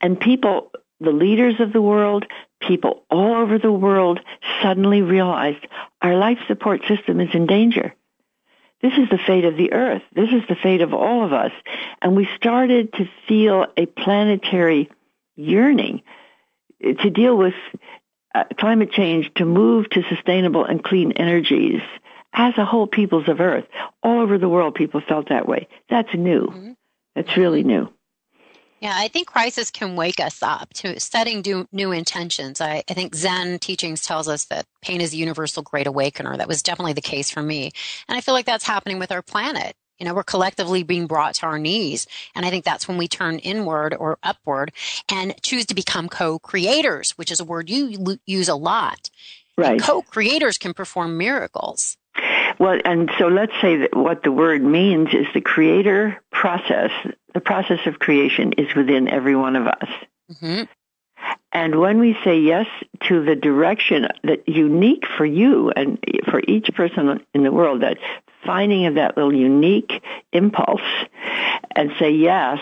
And 0.00 0.18
people, 0.18 0.70
the 1.00 1.12
leaders 1.12 1.60
of 1.60 1.72
the 1.72 1.82
world, 1.82 2.26
people 2.66 3.04
all 3.10 3.34
over 3.36 3.58
the 3.58 3.72
world 3.72 4.20
suddenly 4.62 5.02
realized 5.02 5.66
our 6.02 6.16
life 6.16 6.38
support 6.48 6.82
system 6.86 7.20
is 7.20 7.34
in 7.34 7.46
danger. 7.46 7.94
This 8.82 8.92
is 8.98 9.08
the 9.08 9.18
fate 9.26 9.44
of 9.44 9.56
the 9.56 9.72
earth. 9.72 10.02
This 10.14 10.28
is 10.30 10.42
the 10.48 10.56
fate 10.56 10.82
of 10.82 10.92
all 10.92 11.24
of 11.24 11.32
us. 11.32 11.52
And 12.02 12.14
we 12.14 12.28
started 12.36 12.92
to 12.94 13.08
feel 13.26 13.66
a 13.76 13.86
planetary 13.86 14.90
yearning 15.36 16.02
to 16.82 17.10
deal 17.10 17.36
with 17.36 17.54
uh, 18.34 18.44
climate 18.58 18.92
change, 18.92 19.32
to 19.36 19.44
move 19.44 19.88
to 19.90 20.02
sustainable 20.08 20.64
and 20.64 20.84
clean 20.84 21.12
energies 21.12 21.80
as 22.32 22.58
a 22.58 22.64
whole 22.64 22.86
peoples 22.86 23.28
of 23.28 23.40
Earth. 23.40 23.64
All 24.02 24.20
over 24.20 24.38
the 24.38 24.48
world, 24.48 24.74
people 24.74 25.00
felt 25.00 25.28
that 25.28 25.48
way. 25.48 25.68
That's 25.88 26.12
new. 26.12 26.48
Mm-hmm. 26.48 26.72
That's 27.14 27.36
really 27.36 27.62
new. 27.62 27.90
Yeah, 28.84 28.92
I 28.94 29.08
think 29.08 29.28
crisis 29.28 29.70
can 29.70 29.96
wake 29.96 30.20
us 30.20 30.42
up 30.42 30.74
to 30.74 31.00
setting 31.00 31.40
new, 31.40 31.66
new 31.72 31.90
intentions. 31.90 32.60
I, 32.60 32.84
I, 32.86 32.92
think 32.92 33.14
Zen 33.14 33.58
teachings 33.58 34.06
tells 34.06 34.28
us 34.28 34.44
that 34.46 34.66
pain 34.82 35.00
is 35.00 35.14
a 35.14 35.16
universal 35.16 35.62
great 35.62 35.86
awakener. 35.86 36.36
That 36.36 36.48
was 36.48 36.62
definitely 36.62 36.92
the 36.92 37.00
case 37.00 37.30
for 37.30 37.40
me. 37.42 37.72
And 38.06 38.18
I 38.18 38.20
feel 38.20 38.34
like 38.34 38.44
that's 38.44 38.66
happening 38.66 38.98
with 38.98 39.10
our 39.10 39.22
planet. 39.22 39.74
You 39.98 40.04
know, 40.04 40.12
we're 40.12 40.22
collectively 40.22 40.82
being 40.82 41.06
brought 41.06 41.36
to 41.36 41.46
our 41.46 41.58
knees. 41.58 42.06
And 42.34 42.44
I 42.44 42.50
think 42.50 42.66
that's 42.66 42.86
when 42.86 42.98
we 42.98 43.08
turn 43.08 43.38
inward 43.38 43.94
or 43.98 44.18
upward 44.22 44.70
and 45.10 45.34
choose 45.40 45.64
to 45.66 45.74
become 45.74 46.10
co-creators, 46.10 47.12
which 47.12 47.32
is 47.32 47.40
a 47.40 47.44
word 47.44 47.70
you 47.70 48.18
use 48.26 48.50
a 48.50 48.54
lot. 48.54 49.08
Right. 49.56 49.80
Co-creators 49.80 50.58
can 50.58 50.74
perform 50.74 51.16
miracles. 51.16 51.96
Well, 52.58 52.80
and 52.84 53.10
so 53.18 53.28
let's 53.28 53.52
say 53.60 53.76
that 53.76 53.96
what 53.96 54.22
the 54.22 54.32
word 54.32 54.62
means 54.62 55.08
is 55.12 55.26
the 55.34 55.40
creator 55.40 56.20
process, 56.30 56.90
the 57.32 57.40
process 57.40 57.80
of 57.86 57.98
creation 57.98 58.52
is 58.52 58.74
within 58.74 59.08
every 59.08 59.36
one 59.36 59.56
of 59.56 59.66
us. 59.66 59.88
Mm-hmm. 60.32 60.62
And 61.52 61.80
when 61.80 62.00
we 62.00 62.16
say 62.24 62.38
yes 62.40 62.66
to 63.08 63.24
the 63.24 63.36
direction 63.36 64.08
that 64.24 64.48
unique 64.48 65.04
for 65.16 65.24
you 65.24 65.70
and 65.70 65.98
for 66.30 66.42
each 66.46 66.68
person 66.74 67.24
in 67.32 67.44
the 67.44 67.52
world, 67.52 67.82
that 67.82 67.98
finding 68.44 68.86
of 68.86 68.96
that 68.96 69.16
little 69.16 69.34
unique 69.34 70.02
impulse 70.32 70.82
and 71.76 71.92
say 71.98 72.10
yes, 72.10 72.58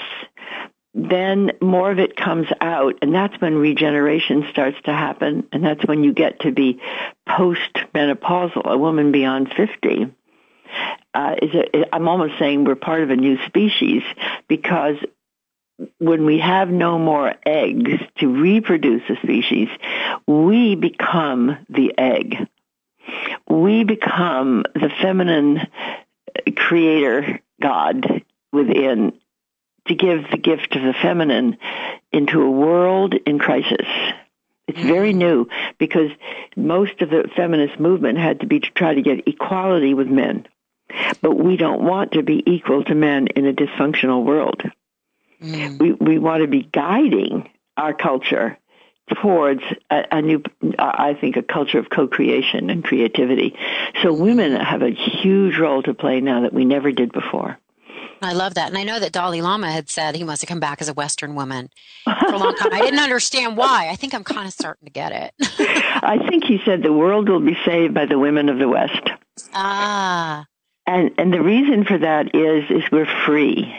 then 0.95 1.53
more 1.61 1.91
of 1.91 1.99
it 1.99 2.17
comes 2.17 2.49
out 2.61 2.99
and 3.01 3.15
that's 3.15 3.41
when 3.41 3.55
regeneration 3.55 4.47
starts 4.51 4.77
to 4.85 4.93
happen 4.93 5.49
and 5.53 5.65
that's 5.65 5.85
when 5.87 6.05
you 6.05 6.13
get 6.13 6.41
to 6.41 6.53
be 6.53 6.81
post-menopausal, 7.27 8.65
a 8.65 8.77
woman 8.77 9.11
beyond 9.11 9.53
50. 9.55 10.15
Uh, 11.15 11.35
is 11.43 11.55
a, 11.55 11.95
I'm 11.95 12.09
almost 12.09 12.39
saying 12.39 12.65
we're 12.65 12.75
part 12.75 13.03
of 13.03 13.11
a 13.11 13.17
new 13.17 13.37
species 13.47 14.03
because 14.49 14.97
when 15.99 16.25
we 16.25 16.39
have 16.39 16.71
no 16.71 16.99
more 16.99 17.35
eggs 17.45 18.01
to 18.19 18.29
reproduce 18.29 19.03
a 19.09 19.17
species, 19.17 19.69
we 20.27 20.75
become 20.75 21.59
the 21.69 21.93
egg. 21.99 22.49
We 23.49 23.85
become 23.85 24.65
the 24.75 24.91
feminine 25.01 25.67
creator 26.57 27.41
God 27.61 28.23
within 28.53 29.13
to 29.89 29.95
give 29.95 30.31
the 30.31 30.39
gift 30.39 30.77
of 30.77 30.83
the 30.83 30.95
feminine 31.01 31.59
into 32.13 32.41
a 32.43 32.51
world 32.51 33.15
in 33.15 33.39
crisis. 33.39 33.87
It's 34.69 34.81
very 34.81 35.11
mm-hmm. 35.11 35.19
new 35.19 35.49
because 35.79 36.11
most 36.57 37.03
of 37.03 37.11
the 37.11 37.29
feminist 37.35 37.81
movement 37.81 38.19
had 38.19 38.41
to 38.41 38.47
be 38.47 38.61
to 38.61 38.71
try 38.71 38.95
to 38.95 39.03
get 39.03 39.27
equality 39.27 39.95
with 39.95 40.07
men. 40.07 40.47
But 41.21 41.33
we 41.33 41.57
don't 41.57 41.83
want 41.83 42.13
to 42.13 42.23
be 42.23 42.43
equal 42.47 42.85
to 42.85 42.95
men 42.95 43.29
in 43.29 43.47
a 43.47 43.53
dysfunctional 43.53 44.25
world. 44.25 44.63
Mm. 45.43 45.79
We, 45.79 45.93
we 45.93 46.19
want 46.19 46.43
to 46.43 46.49
be 46.49 46.63
guiding 46.63 47.49
our 47.77 47.95
culture 47.95 48.59
towards 49.21 49.63
a, 49.91 50.05
a, 50.13 50.23
new, 50.23 50.43
I 50.79 51.15
think, 51.15 51.37
a 51.37 51.43
culture 51.43 51.79
of 51.79 51.91
co-creation 51.91 52.71
and 52.71 52.85
creativity. 52.85 53.57
So 54.03 54.13
women 54.13 54.55
have 54.55 54.83
a 54.83 54.91
huge 54.91 55.59
role 55.59 55.83
to 55.83 55.95
play 55.95 56.21
now 56.21 56.43
that 56.43 56.53
we 56.53 56.65
never 56.65 56.93
did 56.93 57.13
before. 57.13 57.59
I 58.23 58.33
love 58.33 58.55
that. 58.55 58.69
And 58.69 58.79
I 58.79 58.85
know 58.85 58.99
that 58.99 59.13
Dalai 59.13 59.41
Lama 59.41 59.71
had 59.71 59.89
said 59.89 60.15
he 60.15 60.25
wants 60.25 60.41
to 60.41 60.47
come 60.47 60.61
back 60.61 60.81
as 60.81 60.89
a 60.89 60.95
Western 60.95 61.35
woman 61.35 61.71
for 62.05 62.35
a 62.35 62.39
long 62.39 62.55
time. 62.57 62.73
I 62.73 62.81
didn't 62.85 63.01
understand 63.01 63.57
why. 63.57 63.89
I 63.91 63.97
think 63.97 64.15
I'm 64.15 64.25
kind 64.25 64.47
of 64.47 64.53
starting 64.53 64.87
to 64.87 64.93
get 64.93 65.13
it. 65.13 65.35
I 65.41 66.19
think 66.29 66.45
he 66.45 66.61
said 66.65 66.83
the 66.83 66.93
world 66.93 67.29
will 67.29 67.41
be 67.41 67.57
saved 67.65 67.95
by 67.95 68.07
the 68.07 68.19
women 68.19 68.49
of 68.49 68.59
the 68.59 68.69
West. 68.69 69.11
Ah. 69.55 70.47
And 70.87 71.13
and 71.19 71.33
the 71.33 71.43
reason 71.43 71.85
for 71.85 71.99
that 71.99 72.35
is 72.35 72.71
is 72.71 72.91
we're 72.91 73.07
free. 73.27 73.75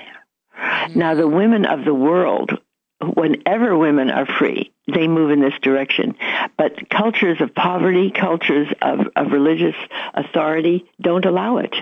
Mm-hmm. 0.57 0.99
Now 0.99 1.15
the 1.15 1.27
women 1.27 1.65
of 1.65 1.85
the 1.85 1.93
world 1.93 2.59
whenever 3.03 3.77
women 3.77 4.09
are 4.09 4.25
free, 4.25 4.71
they 4.93 5.07
move 5.07 5.31
in 5.31 5.41
this 5.41 5.57
direction. 5.61 6.15
But 6.57 6.89
cultures 6.89 7.41
of 7.41 7.53
poverty, 7.53 8.11
cultures 8.11 8.67
of, 8.81 9.07
of 9.15 9.31
religious 9.31 9.75
authority 10.13 10.85
don't 11.01 11.25
allow 11.25 11.57
it. 11.57 11.75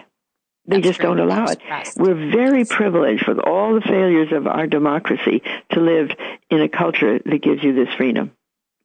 They 0.66 0.78
That's 0.78 0.90
just 0.90 1.00
don't 1.00 1.20
allow 1.20 1.46
it. 1.46 1.60
We're 1.98 2.32
very 2.32 2.66
privileged 2.66 3.28
with 3.28 3.40
all 3.40 3.74
the 3.74 3.82
failures 3.82 4.32
of 4.32 4.46
our 4.46 4.68
democracy 4.68 5.42
to 5.72 5.80
live 5.80 6.12
in 6.50 6.62
a 6.62 6.70
culture 6.70 7.20
that 7.20 7.42
gives 7.42 7.64
you 7.64 7.74
this 7.74 7.94
freedom. 7.96 8.32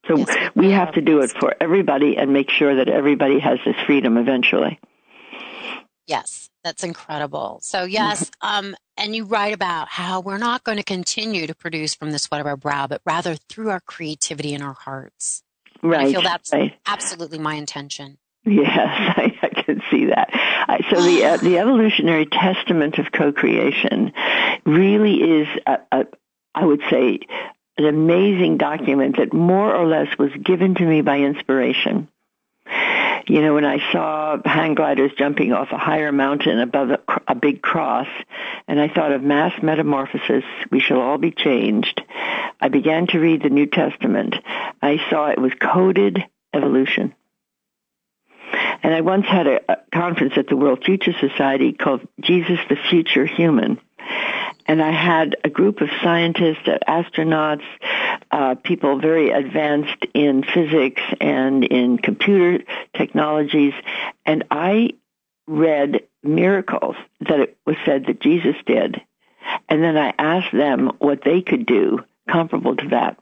So 0.08 0.16
yes, 0.16 0.50
we 0.54 0.70
have 0.70 0.94
to 0.94 1.00
do 1.00 1.20
it 1.20 1.32
for 1.32 1.54
everybody 1.60 2.16
and 2.16 2.32
make 2.32 2.50
sure 2.50 2.76
that 2.76 2.88
everybody 2.88 3.40
has 3.40 3.58
this 3.64 3.76
freedom 3.86 4.16
eventually. 4.16 4.78
Yes, 6.06 6.50
that's 6.62 6.84
incredible. 6.84 7.58
So 7.62 7.84
yes, 7.84 8.30
um, 8.40 8.76
and 8.96 9.14
you 9.14 9.24
write 9.24 9.52
about 9.52 9.88
how 9.88 10.20
we're 10.20 10.38
not 10.38 10.62
going 10.62 10.78
to 10.78 10.84
continue 10.84 11.46
to 11.46 11.54
produce 11.54 11.94
from 11.94 12.12
the 12.12 12.18
sweat 12.18 12.40
of 12.40 12.46
our 12.46 12.56
brow, 12.56 12.86
but 12.86 13.02
rather 13.04 13.34
through 13.34 13.70
our 13.70 13.80
creativity 13.80 14.54
in 14.54 14.62
our 14.62 14.74
hearts. 14.74 15.42
Right. 15.82 16.06
I 16.06 16.12
feel 16.12 16.22
that's 16.22 16.52
right. 16.52 16.74
absolutely 16.86 17.38
my 17.38 17.54
intention. 17.54 18.18
Yes, 18.44 18.68
I, 18.78 19.36
I 19.42 19.62
can 19.62 19.82
see 19.90 20.06
that. 20.06 20.30
So 20.90 21.00
the 21.00 21.24
uh, 21.24 21.36
the 21.38 21.58
evolutionary 21.58 22.26
testament 22.26 22.98
of 22.98 23.12
co-creation 23.12 24.12
really 24.64 25.14
is, 25.14 25.48
a, 25.66 25.78
a, 25.92 26.04
I 26.54 26.64
would 26.64 26.82
say, 26.90 27.20
an 27.78 27.84
amazing 27.84 28.56
document 28.56 29.16
that 29.18 29.32
more 29.32 29.74
or 29.74 29.86
less 29.86 30.08
was 30.18 30.30
given 30.42 30.74
to 30.76 30.84
me 30.84 31.02
by 31.02 31.18
inspiration. 31.18 32.08
You 33.28 33.42
know, 33.42 33.54
when 33.54 33.64
I 33.64 33.78
saw 33.92 34.38
hang 34.44 34.74
gliders 34.74 35.10
jumping 35.18 35.52
off 35.52 35.72
a 35.72 35.78
higher 35.78 36.12
mountain 36.12 36.60
above 36.60 36.90
a, 36.90 37.00
a 37.26 37.34
big 37.34 37.60
cross, 37.60 38.06
and 38.68 38.80
I 38.80 38.88
thought 38.88 39.12
of 39.12 39.22
mass 39.22 39.52
metamorphosis, 39.62 40.44
we 40.70 40.78
shall 40.78 41.00
all 41.00 41.18
be 41.18 41.32
changed. 41.32 42.02
I 42.60 42.68
began 42.68 43.08
to 43.08 43.18
read 43.18 43.42
the 43.42 43.50
New 43.50 43.66
Testament. 43.66 44.36
I 44.80 44.98
saw 45.10 45.26
it 45.26 45.40
was 45.40 45.52
coded 45.60 46.24
evolution. 46.54 47.14
And 48.82 48.94
I 48.94 49.00
once 49.00 49.26
had 49.26 49.46
a, 49.46 49.60
a 49.72 49.76
conference 49.92 50.34
at 50.36 50.48
the 50.48 50.56
World 50.56 50.84
Future 50.84 51.12
Society 51.18 51.72
called 51.72 52.06
Jesus 52.20 52.58
the 52.68 52.76
Future 52.90 53.26
Human. 53.26 53.80
And 54.66 54.82
I 54.82 54.90
had 54.90 55.36
a 55.44 55.48
group 55.48 55.80
of 55.80 55.88
scientists, 56.02 56.68
astronauts, 56.88 57.64
uh, 58.30 58.56
people 58.56 58.98
very 58.98 59.30
advanced 59.30 60.04
in 60.12 60.42
physics 60.42 61.02
and 61.20 61.64
in 61.64 61.98
computer 61.98 62.64
technologies. 62.94 63.74
And 64.24 64.44
I 64.50 64.90
read 65.46 66.02
miracles 66.22 66.96
that 67.20 67.40
it 67.40 67.56
was 67.64 67.76
said 67.84 68.06
that 68.06 68.20
Jesus 68.20 68.56
did. 68.66 69.00
And 69.68 69.82
then 69.82 69.96
I 69.96 70.12
asked 70.18 70.52
them 70.52 70.92
what 70.98 71.22
they 71.24 71.42
could 71.42 71.66
do 71.66 72.00
comparable 72.28 72.74
to 72.76 72.88
that. 72.88 73.18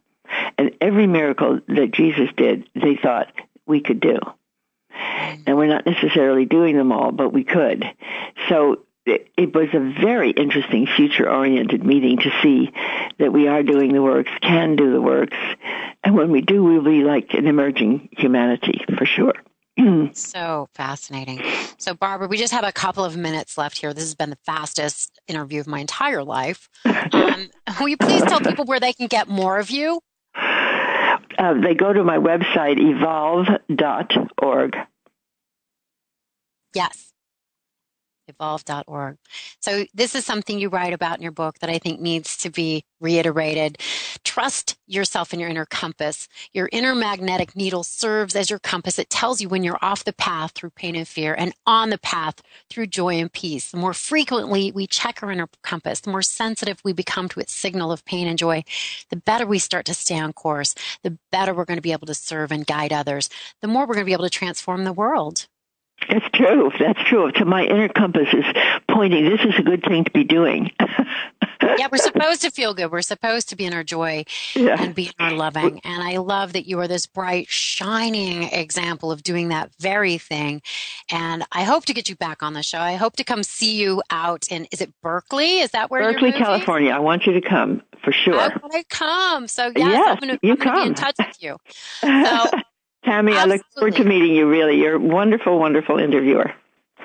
And 0.57 0.73
every 0.81 1.07
miracle 1.07 1.61
that 1.69 1.93
Jesus 1.93 2.31
did, 2.37 2.69
they 2.75 2.97
thought 2.97 3.29
we 3.67 3.81
could 3.81 4.01
do. 4.01 4.19
And 5.47 5.57
we're 5.57 5.67
not 5.67 5.87
necessarily 5.87 6.45
doing 6.45 6.77
them 6.77 6.93
all, 6.93 7.13
but 7.13 7.33
we 7.33 7.45
could. 7.45 7.85
So 8.49 8.85
it, 9.07 9.29
it 9.37 9.55
was 9.55 9.69
a 9.73 9.81
very 10.01 10.31
interesting 10.31 10.87
future 10.87 11.29
oriented 11.29 11.85
meeting 11.85 12.19
to 12.19 12.31
see 12.43 12.73
that 13.19 13.33
we 13.33 13.49
are 13.49 13.63
doing 13.63 13.93
the 13.93 14.03
works, 14.03 14.31
can 14.41 14.77
do 14.77 14.93
the 14.93 15.01
works, 15.01 15.37
and 16.03 16.15
when 16.15 16.31
we 16.31 16.41
do, 16.41 16.63
we'll 16.63 16.83
be 16.83 17.03
like 17.03 17.33
an 17.35 17.47
emerging 17.47 18.11
humanity 18.13 18.85
for 18.97 19.07
sure. 19.07 19.35
so 20.13 20.69
fascinating. 20.75 21.43
So, 21.79 21.95
Barbara, 21.95 22.29
we 22.29 22.37
just 22.37 22.53
have 22.53 22.65
a 22.65 22.73
couple 22.73 23.05
of 23.05 23.17
minutes 23.17 23.59
left 23.59 23.79
here. 23.79 23.93
This 23.93 24.05
has 24.05 24.15
been 24.15 24.31
the 24.31 24.39
fastest 24.47 25.21
interview 25.27 25.61
of 25.61 25.67
my 25.67 25.81
entire 25.81 26.23
life. 26.25 26.69
Um, 27.15 27.51
will 27.81 27.89
you 27.89 27.97
please 27.97 28.23
tell 28.23 28.41
people 28.41 28.65
where 28.65 28.81
they 28.81 28.93
can 28.93 29.07
get 29.07 29.29
more 29.29 29.59
of 29.59 29.71
you? 29.71 30.01
Uh, 31.39 31.55
they 31.61 31.75
go 31.75 31.93
to 31.93 32.05
my 32.05 32.19
website, 32.19 32.79
evolve.org. 32.79 34.77
Yes 36.75 37.14
evolve.org. 38.29 39.19
So 39.61 39.85
this 39.95 40.15
is 40.15 40.25
something 40.25 40.59
you 40.59 40.69
write 40.69 40.93
about 40.93 41.17
in 41.17 41.23
your 41.23 41.33
book 41.33 41.59
that 41.61 41.71
I 41.71 41.79
think 41.79 42.01
needs 42.01 42.37
to 42.39 42.51
be 42.51 42.85
reiterated. 43.01 43.79
Trust 44.25 44.77
yourself 44.87 45.33
and 45.33 45.41
your 45.41 45.51
inner 45.51 45.67
compass. 45.67 46.29
Your 46.53 46.69
inner 46.73 46.95
magnetic 46.95 47.55
needle 47.55 47.83
serves 47.83 48.35
as 48.35 48.51
your 48.51 48.59
compass. 48.59 48.99
It 48.99 49.11
tells 49.11 49.41
you 49.41 49.49
when 49.49 49.63
you're 49.63 49.79
off 49.83 50.05
the 50.05 50.13
path 50.13 50.53
through 50.53 50.71
pain 50.71 50.97
and 50.97 51.07
fear 51.07 51.35
and 51.37 51.55
on 51.67 51.91
the 51.91 51.99
path 51.99 52.43
through 52.71 52.87
joy 52.87 53.15
and 53.15 53.33
peace. 53.33 53.71
The 53.71 53.77
more 53.77 53.95
frequently 53.95 54.73
we 54.73 54.87
check 54.87 55.23
our 55.23 55.31
inner 55.31 55.49
compass, 55.63 56.01
the 56.01 56.11
more 56.11 56.23
sensitive 56.23 56.81
we 56.85 56.93
become 56.93 57.29
to 57.29 57.41
its 57.41 57.53
signal 57.53 57.93
of 57.93 58.05
pain 58.05 58.27
and 58.27 58.39
joy, 58.39 58.65
the 59.11 59.17
better 59.17 59.47
we 59.47 59.59
start 59.59 59.87
to 59.87 59.95
stay 59.95 60.19
on 60.19 60.33
course, 60.33 60.75
the 61.03 61.19
better 61.31 61.55
we're 61.55 61.65
going 61.65 61.79
to 61.79 61.83
be 61.83 61.93
able 61.93 62.07
to 62.07 62.15
serve 62.15 62.51
and 62.51 62.67
guide 62.67 62.93
others, 62.93 63.29
the 63.61 63.69
more 63.69 63.87
we're 63.87 63.95
going 63.95 64.05
to 64.05 64.09
be 64.09 64.13
able 64.13 64.25
to 64.25 64.31
transform 64.31 64.85
the 64.85 64.93
world. 64.93 65.47
That's 66.09 66.29
true. 66.33 66.71
That's 66.79 67.03
true. 67.05 67.31
So 67.37 67.45
my 67.45 67.65
inner 67.65 67.89
compass 67.89 68.29
is 68.33 68.45
pointing. 68.89 69.25
This 69.25 69.41
is 69.41 69.59
a 69.59 69.63
good 69.63 69.83
thing 69.83 70.05
to 70.05 70.11
be 70.11 70.25
doing. 70.25 70.71
yeah, 71.63 71.89
we're 71.91 71.99
supposed 71.99 72.43
to 72.43 72.51
feel 72.51 72.75
good. 72.75 72.91
We're 72.91 73.03
supposed 73.03 73.49
to 73.51 73.57
be 73.57 73.65
in 73.65 73.73
our 73.73 73.85
joy 73.85 74.25
yeah. 74.55 74.81
and 74.81 74.95
be 74.95 75.07
in 75.07 75.13
our 75.19 75.33
loving. 75.33 75.81
And 75.85 76.03
I 76.03 76.19
love 76.19 76.53
that 76.53 76.67
you 76.67 76.79
are 76.81 76.89
this 76.89 77.07
bright, 77.07 77.49
shining 77.49 78.45
example 78.45 79.11
of 79.11 79.23
doing 79.23 79.49
that 79.49 79.71
very 79.79 80.19
thing. 80.19 80.63
And 81.11 81.45
I 81.53 81.65
hope 81.65 81.85
to 81.87 81.95
get 81.95 82.09
you 82.09 82.17
back 82.17 82.43
on 82.43 82.55
the 82.55 82.63
show. 82.63 82.79
I 82.79 82.95
hope 82.95 83.17
to 83.17 83.25
come 83.25 83.43
see 83.43 83.77
you 83.77 84.03
out 84.11 84.47
in. 84.51 84.67
Is 84.73 84.81
it 84.81 84.93
Berkeley? 85.03 85.61
Is 85.61 85.71
that 85.71 85.91
where 85.91 86.13
Berkeley, 86.13 86.33
California? 86.33 86.91
I 86.91 86.99
want 86.99 87.27
you 87.27 87.33
to 87.33 87.41
come 87.41 87.83
for 88.03 88.13
sure. 88.13 88.39
I 88.39 88.85
come. 88.89 89.49
So 89.49 89.67
yes, 89.67 89.77
yes 89.77 90.19
I'm 90.23 90.29
going 90.29 90.39
to 90.39 90.83
be 90.83 90.89
in 90.89 90.95
touch 90.95 91.17
with 91.19 91.43
you. 91.43 91.57
So. 92.25 92.61
Tammi, 93.05 93.33
Absolutely. 93.33 93.53
I 93.53 93.57
look 93.57 93.67
forward 93.75 93.97
to 93.97 94.05
meeting 94.05 94.35
you, 94.35 94.49
really. 94.49 94.79
You're 94.79 94.97
a 94.97 94.99
wonderful, 94.99 95.59
wonderful 95.59 95.99
interviewer. 95.99 96.53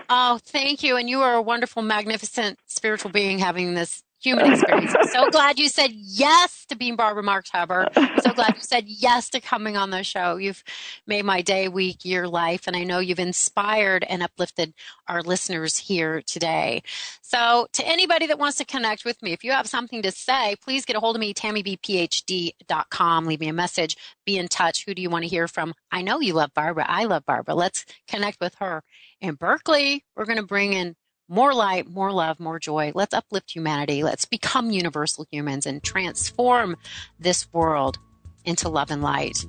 Oh, 0.10 0.40
thank 0.44 0.82
you. 0.82 0.96
And 0.96 1.10
you 1.10 1.22
are 1.22 1.36
a 1.36 1.42
wonderful, 1.42 1.82
magnificent 1.82 2.58
spiritual 2.66 3.12
being 3.12 3.40
having 3.40 3.74
this 3.74 4.04
human 4.22 4.52
experience. 4.52 4.94
I'm 4.98 5.08
so 5.08 5.30
glad 5.30 5.58
you 5.58 5.70
said 5.70 5.92
yes 5.94 6.66
to 6.68 6.76
being 6.76 6.96
Barbara 6.96 7.24
Marx 7.24 7.50
Hubbard. 7.50 7.90
I'm 7.96 8.20
so 8.20 8.34
glad 8.34 8.56
you 8.56 8.62
said 8.62 8.86
yes 8.88 9.30
to 9.32 9.40
coming 9.40 9.78
on 9.78 9.90
the 9.90 10.04
show. 10.04 10.36
You've 10.36 10.64
made 11.08 11.26
my 11.26 11.42
day, 11.42 11.68
week, 11.68 12.04
year, 12.04 12.28
life, 12.28 12.68
and 12.68 12.76
I 12.76 12.84
know 12.84 13.00
you've 13.00 13.20
inspired 13.20 14.06
and 14.10 14.22
uplifted 14.22 14.74
our 15.08 15.22
listeners 15.22 15.78
here 15.78 16.22
today. 16.22 16.84
So, 17.22 17.68
to 17.74 17.88
anybody 17.88 18.28
that 18.28 18.40
wants 18.40 18.58
to 18.58 18.66
connect 18.66 19.06
with 19.06 19.22
me, 19.22 19.32
if 19.32 19.44
you 19.44 19.52
have 19.52 19.68
something 19.68 20.02
to 20.02 20.12
say, 20.12 20.56
please 20.62 20.86
get 20.86 20.96
a 20.96 21.00
hold 21.00 21.16
of 21.16 21.20
me, 21.20 21.34
tammybphd.com. 21.34 23.26
Leave 23.26 23.40
me 23.40 23.48
a 23.48 23.54
message. 23.54 23.98
Be 24.26 24.38
in 24.38 24.48
touch. 24.48 24.86
Who 24.86 24.94
do 24.94 25.02
you 25.02 25.10
want 25.10 25.24
to 25.24 25.30
hear 25.30 25.48
from? 25.48 25.74
I 25.92 26.02
know 26.02 26.20
you 26.20 26.34
love 26.34 26.54
Barbara. 26.54 26.86
I 26.88 27.06
love 27.06 27.26
Barbara. 27.26 27.56
Let's 27.56 27.86
connect 28.08 28.40
with 28.42 28.56
her. 28.56 28.84
In 29.22 29.36
Berkeley, 29.36 30.06
we're 30.16 30.26
going 30.26 30.38
to 30.38 30.44
bring 30.44 30.74
in 30.74 30.96
more 31.30 31.54
light, 31.54 31.88
more 31.88 32.12
love, 32.12 32.40
more 32.40 32.60
joy. 32.60 32.92
Let's 32.94 33.14
uplift 33.14 33.52
humanity. 33.52 34.04
Let's 34.04 34.26
become 34.26 34.72
universal 34.72 35.26
humans 35.32 35.66
and 35.66 35.82
transform 35.82 36.76
this 37.20 37.52
world 37.54 38.00
into 38.44 38.68
love 38.68 38.92
and 38.92 39.02
light. 39.02 39.46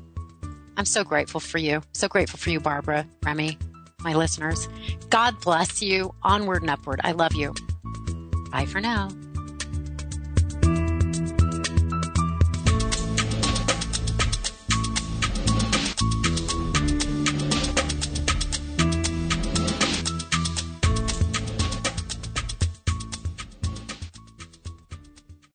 I'm 0.77 0.85
so 0.85 1.03
grateful 1.03 1.40
for 1.40 1.59
you. 1.59 1.83
So 1.93 2.07
grateful 2.07 2.38
for 2.38 2.51
you, 2.51 2.61
Barbara, 2.61 3.07
Remy, 3.25 3.59
my 4.01 4.14
listeners. 4.14 4.69
God 5.09 5.40
bless 5.40 5.83
you. 5.83 6.14
Onward 6.23 6.62
and 6.62 6.71
upward. 6.71 7.01
I 7.03 7.12
love 7.12 7.35
you. 7.35 7.55
Bye 8.51 8.66
for 8.66 8.81
now. 8.81 9.09